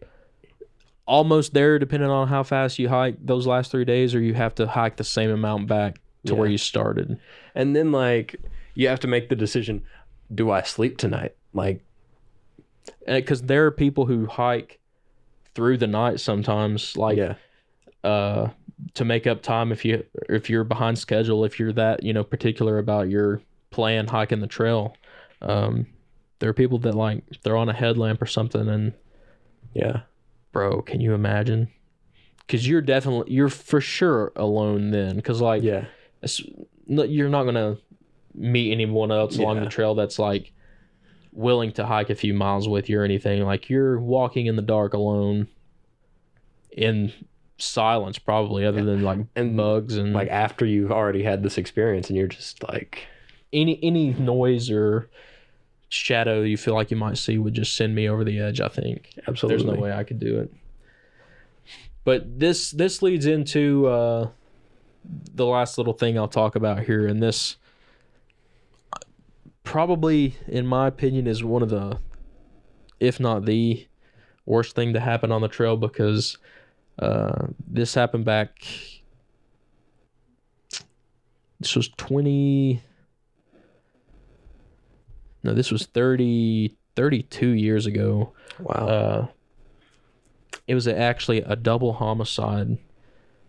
[1.05, 4.55] almost there depending on how fast you hike those last three days, or you have
[4.55, 7.19] to hike the same amount back to where you started.
[7.55, 8.35] and then like
[8.75, 9.83] you have to make the decision,
[10.33, 11.35] do I sleep tonight?
[11.53, 11.83] Like
[13.05, 14.79] because there are people who hike
[15.53, 17.35] through the night sometimes, like yeah.
[18.03, 18.49] uh,
[18.93, 22.23] to make up time if you if you're behind schedule, if you're that you know
[22.23, 24.95] particular about your plan hiking the trail.
[25.41, 25.87] Um,
[26.41, 28.93] there are people that like they're on a headlamp or something, and
[29.73, 30.01] Yeah.
[30.51, 31.69] bro, can you imagine?
[32.39, 35.85] Because you're definitely you're for sure alone then, because like Yeah.
[36.85, 37.77] you're not gonna
[38.33, 39.63] meet anyone else along Yeah.
[39.63, 40.51] the trail that's like
[41.31, 43.43] willing to hike a few miles with you or anything.
[43.43, 45.47] Like you're walking in the dark alone,
[46.75, 47.13] in
[47.57, 52.09] silence probably, other than like And, bugs and Like after you've already had this experience
[52.09, 53.05] and you're just like,
[53.53, 55.09] any any noise or
[55.91, 58.61] shadow you feel like you might see would just send me over the edge.
[58.61, 59.13] I think.
[59.27, 59.63] absolutely.
[59.63, 60.53] There's no way I could do it.
[62.03, 64.29] But this this leads into uh,
[65.05, 67.57] the last little thing I'll talk about here, and this
[69.63, 71.99] probably, in my opinion, is one of the,
[72.99, 73.87] if not the,
[74.45, 76.37] worst thing to happen on the trail because
[76.99, 78.65] uh, this happened back.
[81.59, 82.81] This was twenty.
[85.43, 88.73] No, this was 30, 32 years ago Wow.
[88.73, 89.27] uh,
[90.67, 92.77] it was actually a double homicide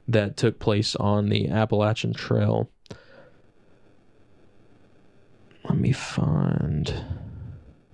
[0.09, 2.71] that took place on the Appalachian Trail.
[5.65, 6.93] Let me find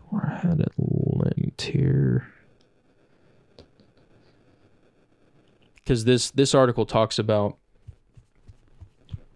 [0.09, 2.28] where I had it linked here.
[5.76, 7.57] Because this this article talks about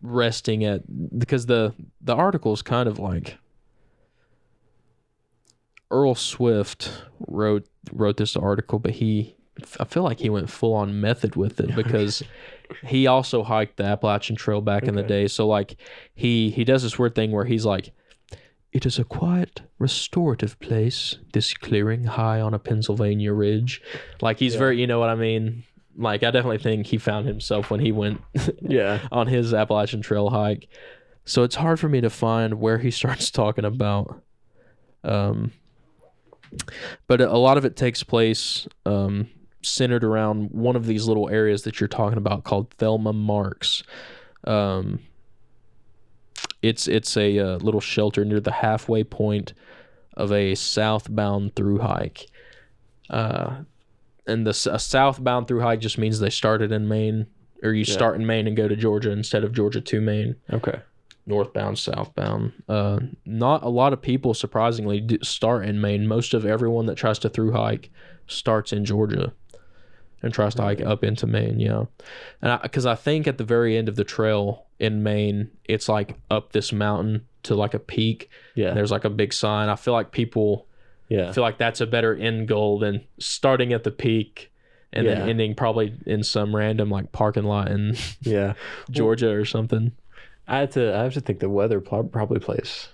[0.02, 0.82] resting at
[1.18, 3.38] because the the article is kind of like
[5.92, 9.36] Earl Swift wrote wrote this article, but he
[9.78, 12.22] I feel like he went full on method with it because
[12.84, 15.28] he also hiked the Appalachian Trail back in the day.
[15.28, 15.76] So like
[16.14, 17.92] he he does this weird thing where he's like
[18.72, 23.82] it is a quiet, restorative place, this clearing high on a Pennsylvania ridge.
[24.22, 24.60] Like he's Yeah.
[24.60, 25.64] very, you know what I mean?
[25.94, 28.22] Like I definitely think he found himself when he went
[28.62, 29.06] yeah.
[29.12, 30.68] on his Appalachian Trail hike.
[31.26, 34.22] So it's hard for me to find where he starts talking about.
[35.04, 35.52] Um,
[37.06, 39.28] but a lot of it takes place um,
[39.62, 43.82] centered around one of these little areas that you're talking about called Thelma Marks.
[44.44, 45.00] Um,
[46.62, 49.52] it's it's a uh, little shelter near the halfway point
[50.16, 52.26] of a southbound through hike.
[53.10, 53.62] Uh,
[54.26, 57.26] and the a southbound through hike just means they started in Maine,
[57.62, 57.92] or you Yeah.
[57.92, 60.80] start in Maine and go to Georgia instead of Georgia to Maine Okay.
[61.26, 62.52] Northbound, southbound.
[62.68, 66.06] Uh, not a lot of people, surprisingly, start in Maine.
[66.06, 67.90] Most of everyone that tries to through hike
[68.26, 69.32] starts in Georgia
[70.22, 71.58] and tries to hike up into Maine.
[71.60, 71.84] Yeah,
[72.40, 76.16] and because I, think at the very end of the trail in Maine, it's like
[76.30, 78.28] up this mountain to like a peak.
[78.54, 78.68] Yeah.
[78.68, 79.68] And there's like a big sign.
[79.68, 80.66] I feel like people
[81.08, 81.32] yeah.
[81.32, 84.52] feel like that's a better end goal than starting at the peak.
[84.92, 85.14] And Yeah.
[85.14, 88.54] then ending probably in some random like parking lot in Yeah.
[88.90, 89.92] Georgia or something.
[90.52, 90.94] I had to.
[90.94, 92.88] I have to think the weather pl- probably plays.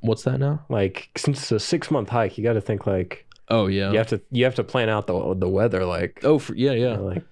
[0.00, 0.66] What's that now?
[0.68, 3.90] Like since it's a six month hike, you got to think like Oh yeah.
[3.90, 4.20] you have to.
[4.30, 5.86] You have to plan out the the weather.
[5.86, 6.20] Like.
[6.22, 6.96] Oh, for, yeah, you yeah.
[6.96, 7.24] know, like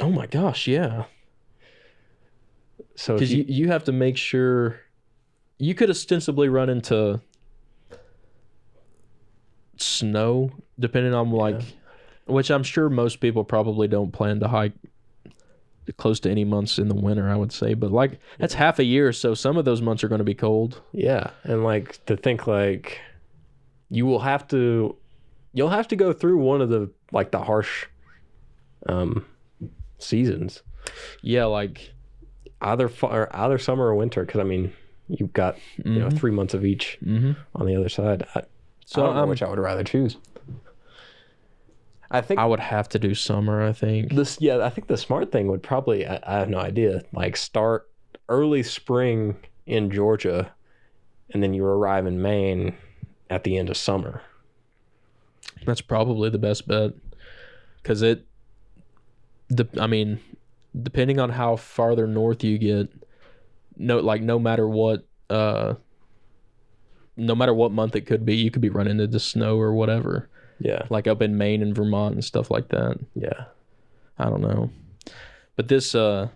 [0.00, 1.04] Oh my gosh, yeah.
[2.94, 3.14] so.
[3.14, 4.80] Because you, you, you have to make sure
[5.58, 7.20] you could ostensibly run into
[9.76, 11.60] snow, depending on like,
[12.26, 14.72] which I'm sure most people probably don't plan to hike
[15.96, 17.28] close to any months in the winter.
[17.28, 20.08] I would say, but like that's half a year, so some of those months are
[20.08, 20.80] going to be cold.
[20.92, 23.00] yeah, and like to think like
[23.90, 24.96] you will have to.
[25.54, 27.86] You'll have to go through one of the like the harsh,
[28.88, 29.24] um,
[29.98, 30.62] seasons.
[31.22, 31.92] Yeah, like
[32.60, 34.24] Either fa- or either summer or winter.
[34.24, 34.72] Because I mean,
[35.08, 37.36] you've got you know mhm, three months of each mhm.
[37.54, 38.26] on the other side.
[38.34, 38.42] I,
[38.84, 40.16] So I don't know I'm- which I would rather choose.
[42.10, 43.62] I think I would have to do summer.
[43.62, 44.14] I think.
[44.14, 47.36] this yeah i think the smart thing would probably I, I have no idea like
[47.36, 47.90] start
[48.28, 49.36] early spring
[49.66, 50.52] in georgia
[51.30, 52.74] and then you arrive in maine
[53.30, 54.22] at the end of summer
[55.66, 56.92] That's probably the best bet,
[57.82, 58.24] because it.
[59.50, 60.20] The I mean,
[60.82, 62.90] depending on how farther north you get,
[63.76, 65.74] no like no matter what, uh,
[67.16, 70.28] no matter what month it could be, you could be running into snow or whatever,
[70.60, 72.98] yeah like up in Maine and Vermont and stuff like that.
[73.14, 73.44] yeah
[74.18, 74.70] I don't know,
[75.56, 76.28] but this uh,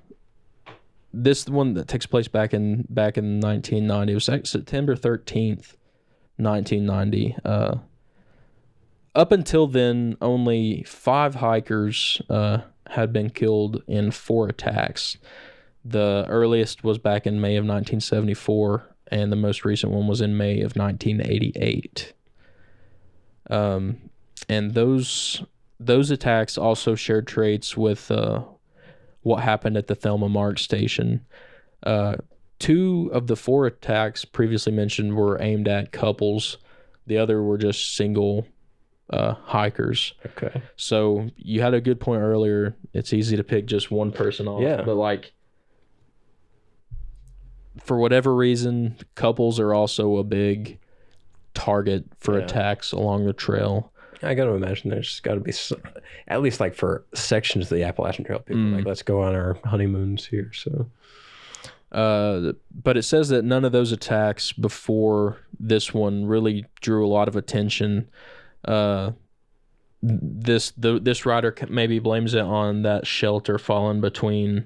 [1.13, 5.75] this one that takes place back in back in 1990 it was like September 13th,
[6.37, 7.37] 1990.
[7.45, 7.77] Uh,
[9.15, 12.59] up until then, only five hikers uh,
[12.89, 15.19] had been killed in four attacks.
[15.85, 20.37] The earliest was back in May of 1974, and the most recent one was in
[20.37, 22.13] May of 1988.
[23.51, 23.99] Um,
[24.49, 25.43] and those
[25.81, 28.43] those attacks also shared traits with uh,
[29.23, 31.25] what happened at the Thelma Mark station.
[31.83, 32.17] Uh,
[32.61, 36.59] two of the four attacks previously mentioned were aimed at couples.
[37.07, 38.47] The other were just single
[39.11, 40.15] uh, hikers.
[40.25, 40.63] Okay.
[40.77, 42.77] So you had a good point earlier.
[42.95, 44.63] It's easy to pick just one person off.
[44.63, 44.83] Yeah.
[44.83, 45.33] But like
[47.79, 50.79] for whatever reason, couples are also a big
[51.55, 52.45] target for Yeah.
[52.45, 53.92] attacks along the trail.
[54.23, 55.73] I got to imagine there's got to be, s
[56.29, 58.77] at least like for sections of the Appalachian Trail, people Mm.
[58.77, 60.51] like let's go on our honeymoons here.
[60.53, 60.87] So
[61.91, 62.53] Uh,
[62.83, 67.29] but it says that none of those attacks before this one really drew a lot
[67.29, 68.09] of attention.
[68.65, 69.13] Uh,
[70.03, 74.65] this the this writer maybe blames it on that shelter falling between,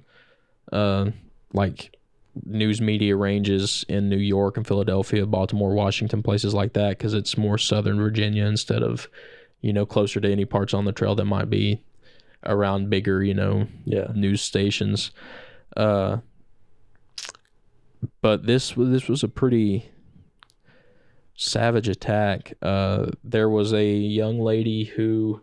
[0.72, 1.10] uh,
[1.52, 1.96] like
[2.44, 7.36] news media ranges in New York and Philadelphia, Baltimore, Washington, places like that, because it's
[7.36, 9.08] more Southern Virginia instead of,
[9.60, 11.82] you know, closer to any parts on the trail that might be
[12.44, 15.10] around bigger, you know, yeah, news stations.
[15.76, 16.18] Uh,
[18.20, 19.90] but this was this was a pretty
[21.34, 22.54] savage attack.
[22.62, 25.40] Uh, there was a young lady who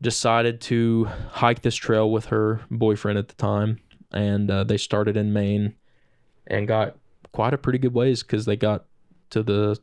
[0.00, 3.78] decided to hike this trail with her boyfriend at the time,
[4.12, 5.74] and uh, they started in Maine
[6.46, 6.96] and got
[7.32, 8.84] quite a pretty good ways because they got
[9.30, 9.78] to the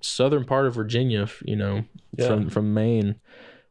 [0.00, 1.84] southern part of Virginia, you know,
[2.16, 2.26] Yeah.
[2.28, 3.16] from from Maine.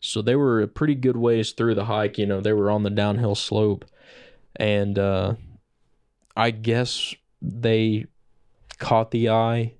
[0.01, 2.17] So they were a pretty good ways through the hike.
[2.17, 3.83] You know, they were on the downhill slope,
[4.55, 5.33] and uh,
[6.37, 8.05] I guess they
[8.77, 9.73] caught the eye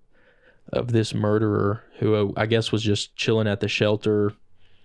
[0.74, 4.34] of this murderer who uh, I guess was just chilling at the shelter,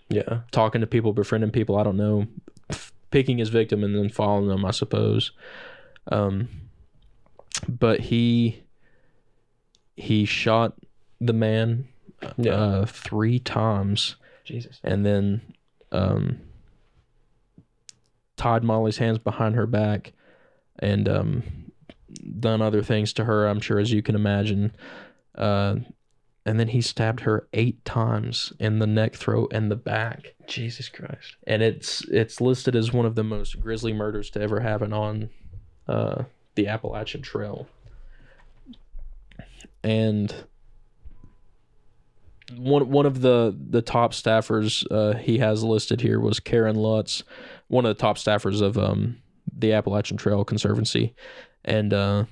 [0.09, 1.77] yeah, talking to people, befriending people.
[1.77, 2.27] I don't know,
[3.11, 4.65] picking his victim and then following them.
[4.65, 5.33] I suppose.
[6.13, 6.49] Um,
[7.69, 8.63] but he
[9.97, 10.75] he shot
[11.27, 11.89] the man
[12.37, 12.53] Yeah.
[12.53, 15.41] uh, three times Jesus, and then
[15.93, 16.41] um,
[18.37, 20.13] tied Molly's hands behind her back
[20.79, 21.43] and um,
[22.41, 24.73] done other things to her, I'm sure, as you can imagine.
[25.35, 25.77] Uh,
[26.47, 30.35] and then he stabbed her eight times in the neck, throat, and the back.
[30.47, 34.61] Jesus Christ, And it's it's listed as one of the most grisly murders to ever
[34.61, 35.31] happen on
[35.89, 37.67] uh, the Appalachian Trail.
[39.83, 40.35] And
[42.53, 47.23] one one of the the top staffers uh, he has listed here was Karen Lutz,
[47.69, 49.19] one of the top staffers of um,
[49.57, 51.15] the Appalachian Trail Conservancy,
[51.65, 52.25] and uh,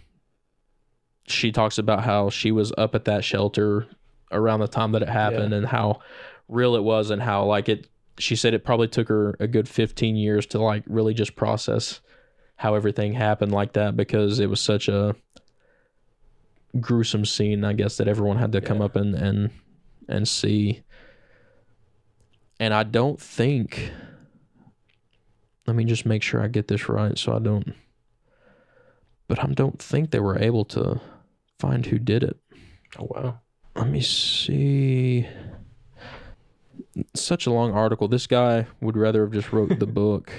[1.26, 3.86] she talks about how she was up at that shelter
[4.30, 6.00] around the time that it happened and how
[6.48, 7.88] real it was and how like it.
[8.18, 12.00] She said it probably took her a good fifteen years to like really just process
[12.56, 15.16] how everything happened like that because it was such a
[16.80, 19.50] gruesome scene i guess that everyone had to come up and and
[20.08, 20.82] and see
[22.60, 23.92] and i don't think
[25.66, 27.74] let me just make sure i get this right so i don't
[29.28, 31.00] but i don't think they were able to
[31.58, 32.36] find who did it
[32.98, 33.40] oh wow,
[33.76, 35.26] let me see
[37.14, 40.32] such a long article this guy would rather have just wrote the book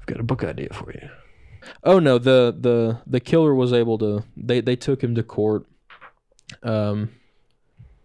[0.00, 1.08] I've got a book idea for you.
[1.84, 4.24] Oh no, the the the killer was able to.
[4.36, 5.66] They they took him to court.
[6.62, 7.10] Um.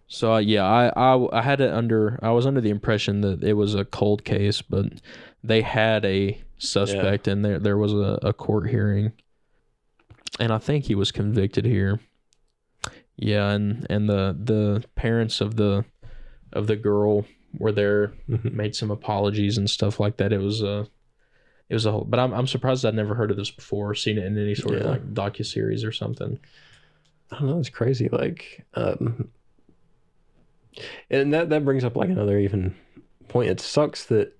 [0.08, 2.18] So uh, yeah, I, I I had it under.
[2.22, 4.86] I was under the impression that it was a cold case, but
[5.42, 9.12] they had a suspect, and there there was a, a court hearing,
[10.38, 12.00] and I think he was convicted here.
[13.16, 15.84] Yeah, and and the the parents of the
[16.52, 17.24] of the girl
[17.58, 18.52] were there Mhm.
[18.52, 20.32] made some apologies and stuff like that.
[20.32, 20.86] It was a,
[21.68, 22.04] it was a whole.
[22.04, 24.76] But I'm I'm surprised I'd never heard of this before, seen it in any sort
[24.76, 26.38] of like docu series or something.
[27.32, 27.58] I don't know.
[27.58, 28.08] It's crazy.
[28.08, 29.30] Like, um,
[31.10, 32.74] and that that brings up like another even
[33.28, 33.50] point.
[33.50, 34.36] It sucks that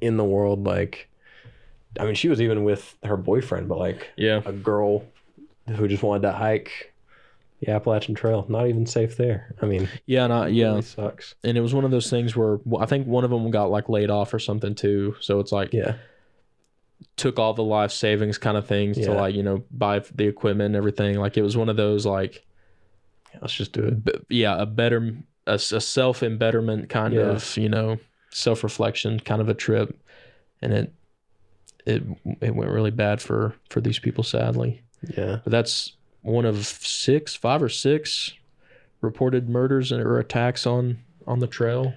[0.00, 1.08] in the world, like,
[1.98, 5.04] I mean, she was even with her boyfriend, but like Yeah, a girl
[5.76, 6.94] who just wanted to hike
[7.60, 9.54] the Appalachian Trail, not even safe there.
[9.60, 11.34] I mean, yeah, not yeah, really sucks.
[11.44, 13.88] and it was one of those things where I think one of them got like
[13.88, 15.16] laid off or something too.
[15.20, 15.96] So it's like Yeah,
[17.16, 20.66] took all the life savings kind of things to like you know buy the equipment
[20.68, 21.18] and everything.
[21.18, 22.44] Like it was one of those like
[23.40, 24.04] let's just do it.
[24.04, 25.16] b- yeah a better
[25.54, 27.22] a, self embetterment kind Yeah.
[27.22, 27.98] of you know
[28.30, 29.98] self reflection kind of a trip,
[30.62, 30.92] and it
[31.86, 32.02] it
[32.40, 34.82] it went really bad for for these people sadly.
[35.16, 38.34] Yeah, But that's one of six, five or six
[39.00, 41.94] reported murders or attacks on on the trail.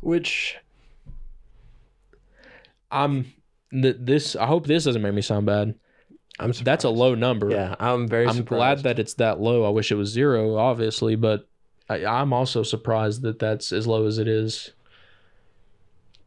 [0.00, 0.56] which
[2.90, 3.32] I'm
[3.70, 4.34] th- this.
[4.36, 5.74] I hope this doesn't make me sound bad.
[6.38, 7.50] I'm That's a low number.
[7.50, 8.26] Yeah, I'm very.
[8.26, 9.64] I'm glad that it's that low.
[9.64, 11.46] I wish it was zero, obviously, but
[11.90, 14.70] I, I'm also surprised that that's as low as it is.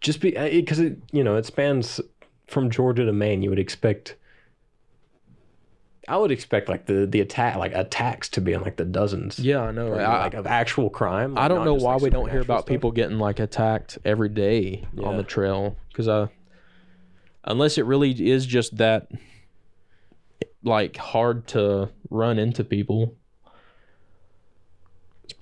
[0.01, 2.01] Just be because it you know it spans
[2.47, 3.41] from Georgia to Maine.
[3.41, 4.17] You would expect.
[6.09, 9.39] I would expect like the the attack like attacks to be in like the dozens.
[9.39, 9.87] Yeah, I know.
[9.87, 11.37] or, I, like of actual crime.
[11.37, 12.67] I don't know why like, we don't hear about stuff.
[12.67, 16.27] people getting like attacked every day on the trail because I, uh,
[17.45, 19.07] unless it really is just that,
[20.61, 23.15] like hard to run into people.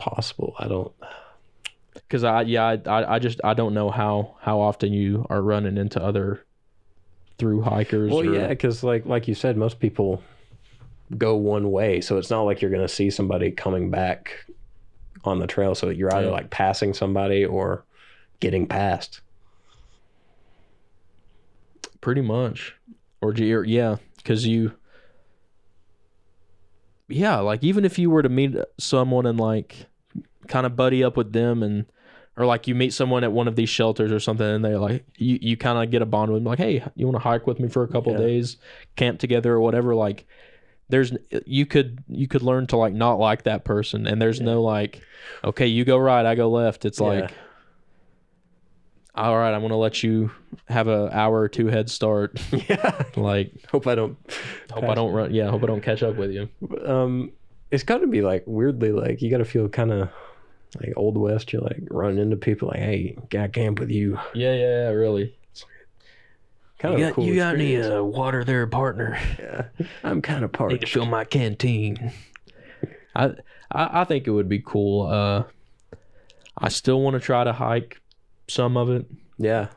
[0.02, 0.56] Possible.
[0.58, 0.91] I don't.
[1.93, 5.78] Because I yeah I, I just I don't know how how often you are running
[5.78, 6.43] into other
[7.38, 8.12] through hikers.
[8.12, 10.24] Well, or, yeah, because like like you said, most people
[11.18, 14.45] go one way, so it's not like you're gonna see somebody coming back
[15.24, 15.76] on the trail.
[15.76, 16.32] So you're either Yeah.
[16.34, 17.86] like passing somebody or
[18.39, 19.22] getting past.
[22.02, 22.74] pretty much
[23.22, 24.72] or yeah because you
[27.08, 29.86] yeah like even if you were to meet someone and like
[30.47, 31.85] kind of buddy up with them and
[32.37, 35.05] or like you meet someone at one of these shelters or something and they're like
[35.17, 37.45] you, you kind of get a bond with them like hey you want to hike
[37.45, 38.19] with me for a couple Yeah.
[38.19, 38.57] days
[38.95, 40.25] camp together or whatever like
[40.89, 41.13] there's
[41.45, 45.01] you could you could learn to like not like that person and there's no like
[45.43, 47.07] okay you go right i go left it's Yeah.
[47.07, 47.31] like
[49.13, 50.31] all right i'm gonna let you
[50.69, 52.39] have an hour or two head start
[52.69, 53.03] yeah.
[53.17, 54.17] like Hope I don't.
[54.71, 56.49] hope i don't run yeah hope i don't catch up with you
[56.85, 57.31] Um,
[57.71, 60.09] it's got to be like weirdly like you got to feel kind of
[60.80, 61.51] like old west.
[61.51, 64.17] You're like running into people like, hey, can I camp with you?
[64.34, 65.36] yeah yeah, yeah really
[66.80, 67.88] Kind of a cool experience.
[67.95, 69.65] uh, water there partner yeah.
[70.03, 70.72] I'm kind of part.
[70.72, 72.11] need to fill my canteen
[73.15, 73.26] I,
[73.72, 75.43] I i think it would be cool uh
[76.57, 78.01] i still want to try to hike
[78.47, 79.05] some of it
[79.38, 79.67] Yeah.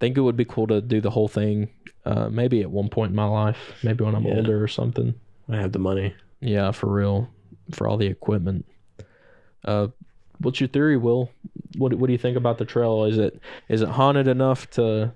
[0.00, 1.70] think it would be cool to do the whole thing
[2.04, 4.34] uh maybe at one point in my life maybe when i'm Yeah.
[4.36, 5.14] older or something
[5.48, 6.14] I have the money.
[6.40, 7.30] yeah for real
[7.72, 8.66] for all the equipment
[9.64, 9.88] uh
[10.40, 11.30] what's your theory will
[11.78, 15.12] what, what do you think about the trail is it is it haunted enough to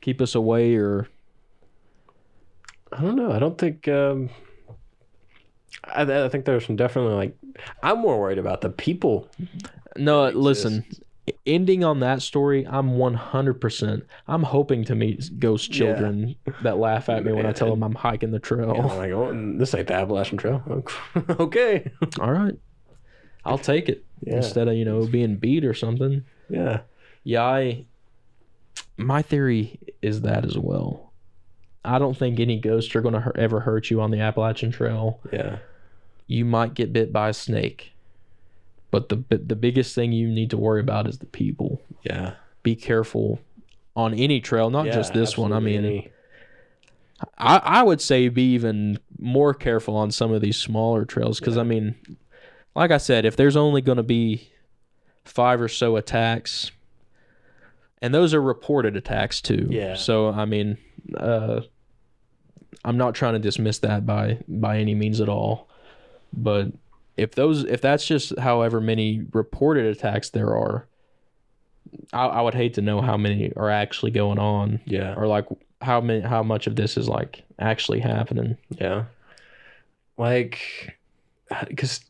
[0.00, 1.08] keep us away or
[2.90, 3.30] I don't know.
[3.32, 3.86] I don't think.
[3.86, 4.30] Um,
[5.84, 7.36] I, I think there's some definitely like.
[7.82, 9.28] I'm more worried about the people.
[9.96, 10.84] no listen
[11.44, 15.74] ending on that story i'm 100% i'm hoping to meet ghost Yeah.
[15.92, 19.10] children that laugh at me when i tell them i'm hiking the trail know, like,
[19.12, 20.62] oh, this ain't the Appalachian Trail.
[21.28, 21.90] okay.
[22.18, 22.54] all right
[23.44, 24.36] i'll take it Yeah.
[24.36, 26.80] instead of you know being beat or something Yeah.
[27.24, 27.84] Yeah, I
[28.96, 31.12] my theory is that as well.
[31.84, 35.20] I don't think any ghosts are going to ever hurt you on the Appalachian Trail.
[35.32, 35.58] Yeah.
[36.26, 37.92] You might get bit by a snake,
[38.90, 41.80] but the the biggest thing you need to worry about is the people.
[42.02, 42.34] Yeah.
[42.62, 43.40] Be careful
[43.94, 45.52] on any trail, not Yeah, just this one.
[45.52, 46.08] I mean, Any-
[47.36, 51.56] I I would say be even more careful on some of these smaller trails because
[51.56, 51.94] I mean,
[52.78, 54.48] like I said, if there's only going to be
[55.24, 56.70] five or so attacks,
[58.00, 59.66] and those are reported attacks too.
[59.68, 59.94] Yeah.
[59.94, 60.78] So I mean,
[61.16, 61.62] uh,
[62.84, 65.68] I'm not trying to dismiss that by by any means at all,
[66.32, 66.68] but
[67.16, 70.86] if those if that's just however many reported attacks there are,
[72.12, 75.14] I, I would hate to know how many are actually going on yeah.
[75.16, 75.46] or like
[75.82, 79.06] how many how much of this is like actually happening Yeah.
[80.16, 80.96] Like,
[81.68, 82.00] because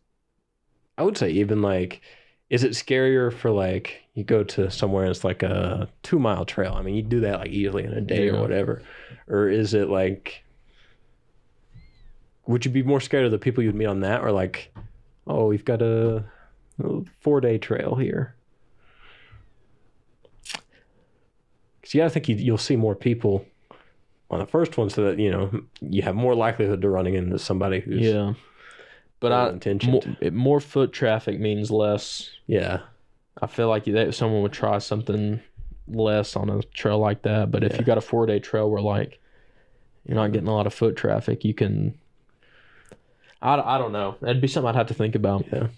[0.99, 2.03] I would say even like,
[2.51, 6.45] is it scarier for like you go to somewhere and it's like a two mile
[6.45, 6.75] trail?
[6.75, 8.33] I mean, you do that like easily in a day Yeah.
[8.33, 8.83] or whatever.
[9.29, 10.43] Or is it like,
[12.47, 14.75] would you be more scared of the people you'd meet on that or like,
[15.27, 16.25] oh, we've got a,
[16.83, 18.35] a four day trail here?
[21.81, 23.47] Because yeah, I think you, you'll see more people
[24.31, 27.39] on the first one so that, you know, you have more likelihood to running into
[27.39, 28.35] somebody who's yeah
[29.21, 29.51] but i
[29.87, 32.81] more, it- more foot traffic means less Yeah.
[33.43, 35.41] i feel like that someone would try something
[35.87, 38.83] less on a trail like that but if you got a four day trail where
[38.83, 39.19] like
[40.07, 41.95] you're not getting a lot of foot traffic you can
[43.41, 45.69] I, I don't know that'd be something i'd have to think about Yeah.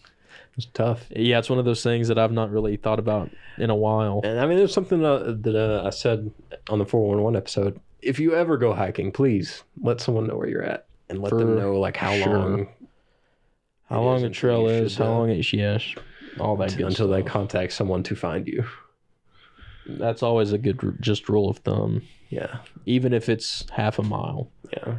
[0.56, 1.06] It's tough.
[1.10, 4.20] yeah it's one of those things that i've not really thought about in a while
[4.24, 6.30] And I mean, there's something uh, that uh, I said
[6.70, 7.80] on the 411 episode.
[8.00, 11.38] If you ever go hiking, please let someone know where you're at and let For
[11.38, 12.38] them know like how sure.
[12.38, 12.68] long
[13.90, 15.82] how long a trail is how uh, long it's yes
[16.38, 17.32] all that good until they stuff.
[17.32, 18.64] contact someone to find you.
[19.86, 22.02] That's always a good r- just rule of thumb.
[22.28, 22.58] Yeah.
[22.86, 24.98] Even if it's half a mile, Yeah.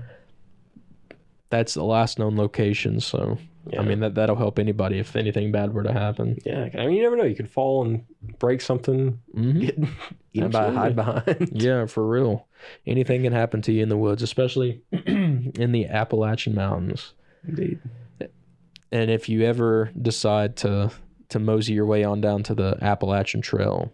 [1.50, 3.00] that's the last known location.
[3.00, 3.38] So
[3.72, 3.82] Yeah.
[3.82, 6.38] I mean that that'll help anybody if anything bad were to happen.
[6.46, 6.68] yeah.
[6.78, 7.24] I mean, you never know.
[7.24, 8.04] You could fall and
[8.40, 9.78] break something, hmm get
[10.34, 11.50] eaten by a hide behind.
[11.62, 12.48] Yeah, for real.
[12.86, 17.14] Anything can happen to you in the woods, especially in the Appalachian Mountains.
[17.48, 17.80] Indeed.
[18.92, 20.92] And if you ever decide to
[21.32, 23.92] to mosey your way on down to the Appalachian Trail.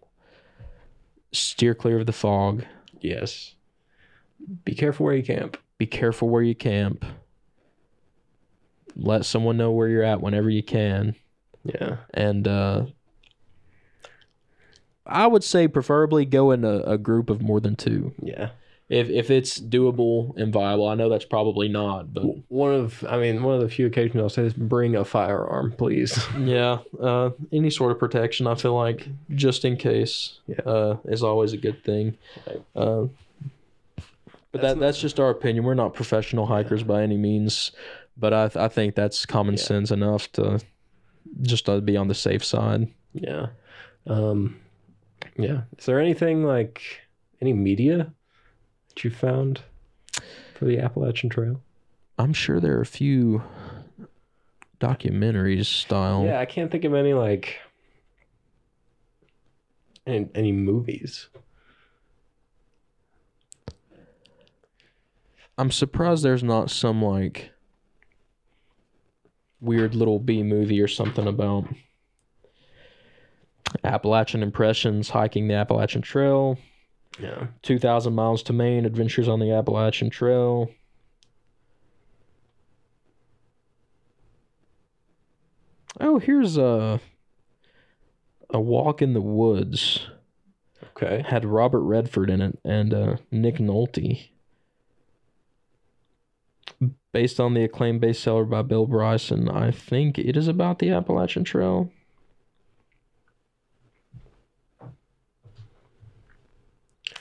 [1.32, 2.66] Steer clear of the fog.
[3.00, 3.56] Yes.
[4.66, 5.58] Be careful where you camp.
[5.78, 7.06] Be careful where you camp.
[8.96, 11.16] Let someone know where you're at whenever you can.
[11.64, 11.98] Yeah.
[12.12, 12.86] And uh,
[15.06, 18.14] I would say preferably go in a, a group of more than two.
[18.22, 18.50] Yeah.
[18.90, 23.18] If if it's doable and viable, I know that's probably not, but One of, I
[23.18, 26.18] mean, one of the few occasions I'll say is bring a firearm, please.
[26.40, 30.62] yeah, uh, any sort of protection, I feel like just in case, Yeah.
[30.66, 32.18] uh, is always a good thing.
[32.76, 33.08] Uh,
[34.54, 35.66] but That's that that's just our opinion.
[35.66, 37.72] We're not professional hikers by any means,
[38.16, 39.62] but I I think that's common Yeah.
[39.64, 40.60] sense enough to
[41.42, 42.88] just to be on the safe side.
[43.14, 43.48] Yeah.
[44.06, 44.56] Um,
[45.38, 45.64] yeah.
[45.78, 46.82] Is there anything like
[47.42, 48.14] any media
[48.98, 49.62] that you found
[50.56, 51.62] for the Appalachian Trail?
[52.18, 53.44] I'm sure there are a few
[54.80, 56.26] documentaries style.
[56.26, 57.60] Yeah, I can't think of any like
[60.08, 61.28] any, any movies.
[65.60, 67.52] I'm surprised there's not some like
[69.62, 71.68] weird little B movie or something about
[73.84, 76.58] Appalachian impressions, hiking the Appalachian Trail,
[77.20, 77.48] Yeah.
[77.64, 80.70] 2,000 miles to Maine, adventures on the Appalachian Trail.
[86.00, 87.00] Oh, here's a
[88.50, 90.08] a walk in the woods.
[90.92, 91.24] Okay.
[91.28, 94.30] Had Robert Redford in it and uh, Nick Nolte.
[97.12, 101.44] Based on the acclaimed bestseller by Bill Bryson, I think it is about the Appalachian
[101.44, 101.92] Trail.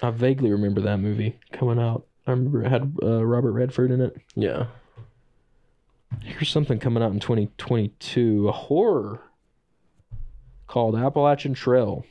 [0.02, 2.06] I vaguely remember that movie coming out.
[2.26, 4.16] I remember it had uh, Robert Redford in it.
[4.34, 4.66] Yeah.
[6.20, 9.22] Here's something coming out in 2022 a horror
[10.66, 12.04] called Appalachian Trail.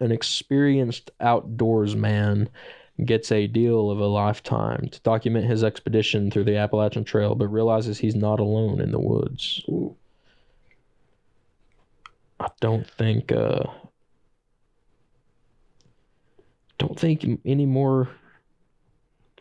[0.00, 2.48] An experienced outdoors man
[3.04, 7.48] gets a deal of a lifetime to document his expedition through the Appalachian Trail, but
[7.48, 9.62] realizes he's not alone in the woods.
[9.68, 9.94] Ooh.
[12.40, 13.64] I don't think uh
[16.78, 18.08] don't think any more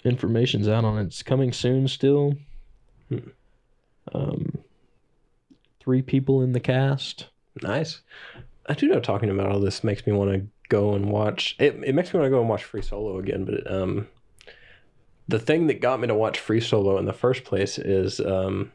[0.04, 1.06] information's out on it.
[1.06, 2.36] It's coming soon still.
[3.10, 3.18] Hmm.
[4.14, 4.58] Um
[5.80, 7.28] three people in the cast.
[7.62, 8.02] Nice.
[8.68, 11.56] I do know talking about all this makes me want to go and watch.
[11.60, 13.46] It, it makes me want to go and watch Free Solo again.
[13.46, 14.08] But um,
[15.30, 18.74] the thing that got me to watch Free Solo in the first place is um,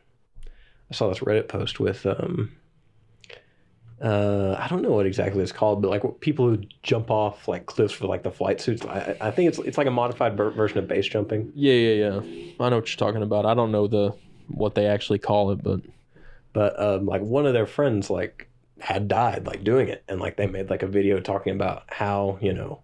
[0.91, 2.53] I saw this Reddit post with um,
[4.03, 7.67] uh, I don't know what exactly it's called, but like people who jump off like
[7.67, 8.85] cliffs with like the flight suits.
[8.85, 11.53] I, I think it's it's like a modified ver- version of base jumping.
[11.55, 12.53] Yeah, yeah, yeah.
[12.61, 13.47] I know what you're talking about.
[13.47, 14.15] I don't know the
[14.49, 15.81] what they actually call it, but
[16.53, 18.49] but um, like one of their friends like
[18.81, 22.37] had died like doing it and like they made like a video talking about how
[22.43, 22.83] you know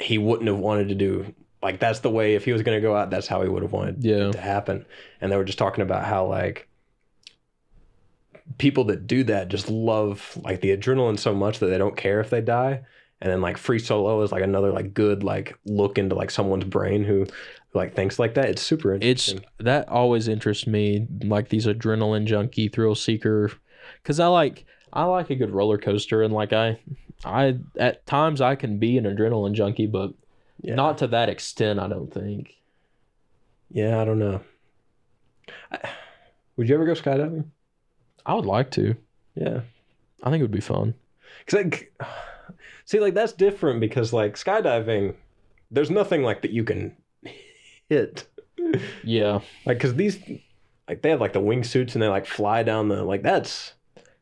[0.00, 1.32] he wouldn't have wanted to do
[1.62, 3.62] like that's the way if he was going to go out that's how he would
[3.62, 4.28] have wanted Yeah.
[4.30, 4.84] it to happen
[5.20, 6.68] and they were just talking about how like
[8.58, 12.20] people that do that just love like the adrenaline so much that they don't care
[12.20, 12.82] if they die.
[13.20, 16.64] And then like free solo is like another like good like look into like someone's
[16.64, 17.26] brain who
[17.72, 18.50] like thinks like that.
[18.50, 19.38] It's super interesting.
[19.38, 23.50] it's that always interests me like these adrenaline junkie thrill seeker
[24.02, 26.78] because i like i like a good roller coaster and like i
[27.24, 30.12] i at times i can be an adrenaline junkie but
[30.60, 30.74] yeah.
[30.74, 32.54] not to that extent i don't think.
[33.70, 34.40] Yeah i don't know.
[35.72, 35.88] I-
[36.56, 37.46] would you ever go skydiving
[38.26, 38.96] i would like to.
[39.34, 39.60] Yeah.
[40.22, 40.94] i think it would be fun.
[41.46, 41.92] Cause like,
[42.84, 45.14] see, like that's different because like skydiving,
[45.70, 46.96] there's nothing like that you can
[47.88, 48.26] hit.
[49.02, 49.40] yeah.
[49.66, 50.18] Like, cause these,
[50.88, 53.72] like they have like the wingsuits and they like fly down the like that's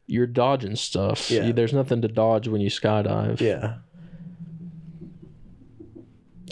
[0.06, 1.30] you're dodging stuff.
[1.30, 1.52] Yeah.
[1.52, 3.40] There's nothing to dodge when you skydive.
[3.40, 3.76] Yeah.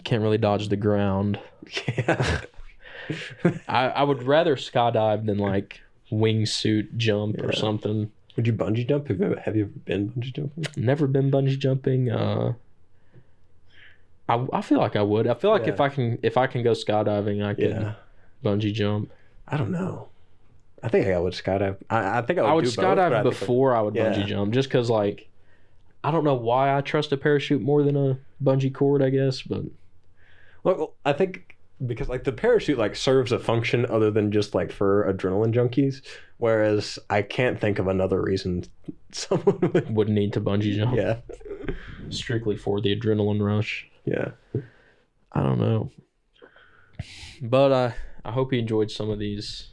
[0.04, 1.38] Can't really dodge the ground.
[1.96, 2.40] Yeah.
[3.68, 5.80] I, I would rather skydive than like
[6.10, 9.08] wingsuit jump or something Would you bungee jump?
[9.08, 10.66] Have you ever, have you ever been bungee jumping?
[10.76, 12.10] Never been bungee jumping.
[12.10, 12.54] Uh,
[14.28, 15.26] I I feel like I would.
[15.26, 17.94] I feel like if I can if I can go skydiving, I can Yeah.
[18.44, 19.10] bungee jump.
[19.48, 20.08] I don't know.
[20.82, 21.76] I think I would skydive.
[21.90, 23.94] I, I think I would, I would do both, but I skydive before I would
[23.94, 24.10] Yeah.
[24.12, 25.28] bungee jump, just because like
[26.02, 29.02] I don't know why I trust a parachute more than a bungee cord.
[29.02, 29.62] I guess, but
[30.62, 31.49] Well, I think
[31.86, 36.02] because like the parachute like serves a function other than just like for adrenaline junkies,
[36.38, 38.64] whereas I can't think of another reason
[39.12, 39.94] someone would.
[39.94, 41.16] would need to bungee jump Yeah,
[42.10, 43.88] strictly for the adrenaline rush.
[44.04, 44.32] yeah,
[45.32, 45.90] I don't know,
[47.42, 49.68] but I I hope you enjoyed some of these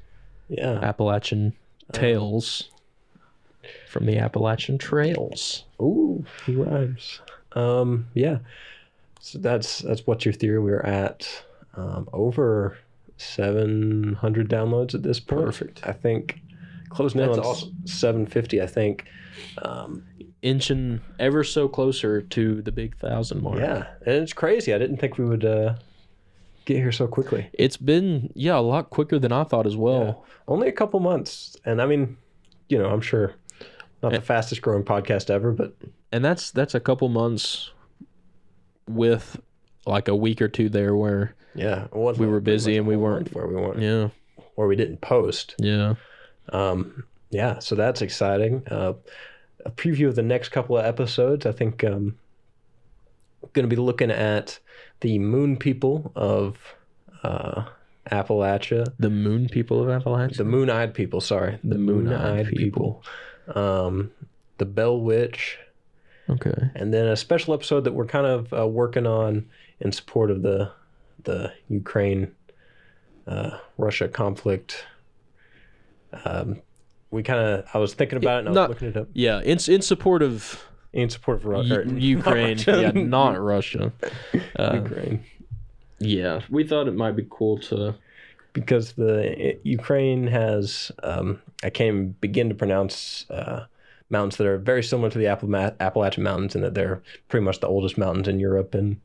[0.47, 0.80] yeah.
[0.82, 1.53] Appalachian
[1.91, 2.70] tales.
[3.89, 5.66] from the Appalachian Trails.
[5.82, 7.20] Ooh, he rhymes.
[7.53, 8.38] Um, yeah.
[9.20, 10.60] So that's that's what's your theory.
[10.60, 11.28] We're at
[11.78, 12.78] um, over
[13.17, 15.45] seven hundred downloads at this point.
[15.45, 15.82] Perfect.
[15.88, 16.41] I think
[16.89, 17.75] closing in on awesome.
[17.86, 18.61] seven fifty.
[18.61, 19.05] I think.
[19.61, 20.03] Um,
[20.43, 23.57] Inching ever so closer to the big thousand mark.
[23.57, 24.73] yeah, and it's crazy.
[24.73, 25.75] I didn't think we would uh,
[26.65, 27.49] get here so quickly.
[27.53, 30.25] It's been yeah a lot quicker than I thought as well.
[30.47, 32.17] Only a couple months, and I mean,
[32.69, 33.34] you know, I'm sure
[34.03, 35.73] not the fastest growing podcast ever, but
[36.11, 37.71] And that's that's a couple months
[38.88, 39.39] with
[39.86, 43.47] like a week or two there where yeah, We were busy and we weren't- where
[43.47, 44.10] we weren't yeah
[44.55, 45.53] where we didn't post.
[45.60, 45.95] yeah
[46.49, 48.64] Um, yeah, so that's exciting.
[48.72, 48.93] Uh,
[49.66, 51.45] a preview of the next couple of episodes.
[51.45, 52.18] I think um,
[53.53, 54.60] going to be looking at
[55.01, 56.58] the moon people of
[57.24, 57.66] uh,
[58.12, 60.38] Appalachia, the moon people of Appalachia.
[60.38, 61.22] the moon-eyed people.
[61.22, 63.03] Sorry, the, moon-eyed moon-eyed people.
[63.53, 64.12] Um,
[64.58, 65.58] the Bell Witch,
[66.30, 66.72] okay.
[66.76, 69.45] and then a special episode that we're kind of uh, working on
[69.80, 70.72] in support of the
[71.24, 72.32] the Ukraine
[73.28, 74.86] uh, Russia conflict.
[76.26, 76.61] Um,
[77.11, 79.07] we kind of I was thinking about it and I was Not- looking it up
[79.13, 80.63] Yeah, in in support of
[80.93, 82.57] in support of Ru- U- Ukraine.
[82.57, 83.91] not yeah, not Russia.
[84.57, 85.24] Uh, Ukraine
[85.99, 87.95] yeah, we thought it might be cool to.
[88.53, 93.65] because the Ukraine has um, I can't even begin to pronounce uh,
[94.09, 97.59] mountains that are very similar to the Appala- Appalachian Mountains and that they're pretty much
[97.61, 98.97] the oldest mountains in Europe and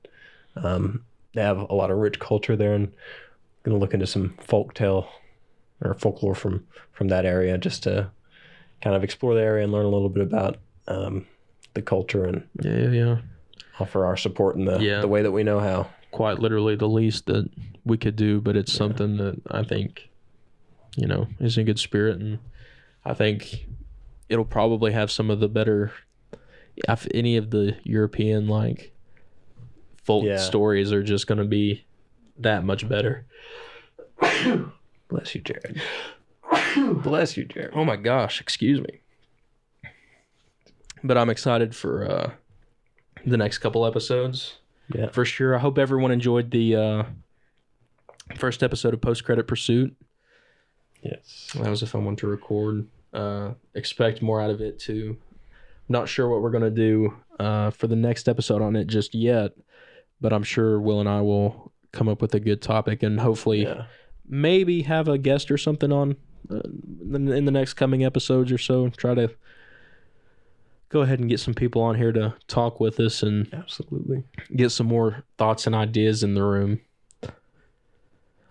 [0.57, 1.03] um,
[1.35, 2.93] they have a lot of rich culture there and I'm
[3.71, 5.09] going to look into some folk tale
[5.81, 8.11] or folklore from from that area just to
[8.81, 10.59] kind of explore the area and learn a little bit about
[10.89, 11.27] um,
[11.75, 13.17] the culture and Yeah, yeah, yeah.
[13.81, 15.01] offer our support in the Yeah.
[15.01, 15.89] the way that we know how.
[16.11, 17.49] Quite literally the least that
[17.85, 20.11] we could do, but it's something that I think,
[20.97, 22.39] you know, is in good spirit, and
[23.05, 23.67] I think
[24.29, 25.93] it'll probably have some of the better,
[26.89, 28.92] if any of the European like
[30.03, 30.37] folk Yeah.
[30.39, 31.85] stories are just going to be
[32.39, 33.27] that much better.
[35.09, 35.81] Bless you, Jared.
[37.03, 37.73] Bless you, Jared.
[37.75, 39.01] Oh my gosh, excuse me.
[41.05, 42.31] But I'm excited for uh,
[43.27, 44.59] the next couple episodes.
[44.95, 45.11] Yeah.
[45.11, 45.55] For sure.
[45.57, 47.03] I hope everyone enjoyed the uh,
[48.37, 49.95] first episode of Post Credit Pursuit.
[51.03, 51.51] Yes.
[51.55, 52.87] That was a fun one to record.
[53.13, 55.17] Uh, expect more out of it too.
[55.89, 59.53] Not sure what we're gonna do uh, for the next episode on it just yet,
[60.23, 63.65] but I'm sure Will and I will come up with a good topic and hopefully
[63.65, 63.85] Yeah.
[64.27, 66.17] maybe have a guest or something on
[66.51, 66.61] uh,
[67.15, 68.85] in in the next coming episodes or so.
[68.85, 69.31] and Try to
[70.89, 74.25] go ahead and get some people on here to talk with us and Absolutely.
[74.57, 76.81] get some more thoughts and ideas in the room.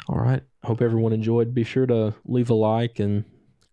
[0.07, 0.41] All right.
[0.63, 1.53] Hope everyone enjoyed.
[1.53, 3.24] Be sure to leave a like and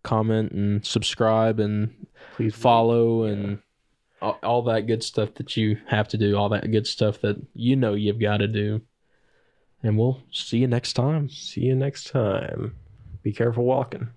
[0.03, 1.95] comment and subscribe and
[2.35, 3.59] Please follow and
[4.21, 7.37] all, all that good stuff that you have to do, all that good stuff that
[7.55, 8.81] you know you've got to do.
[9.83, 11.29] And we'll see you next time.
[11.29, 12.75] See you next time.
[13.23, 14.09] Be careful walking.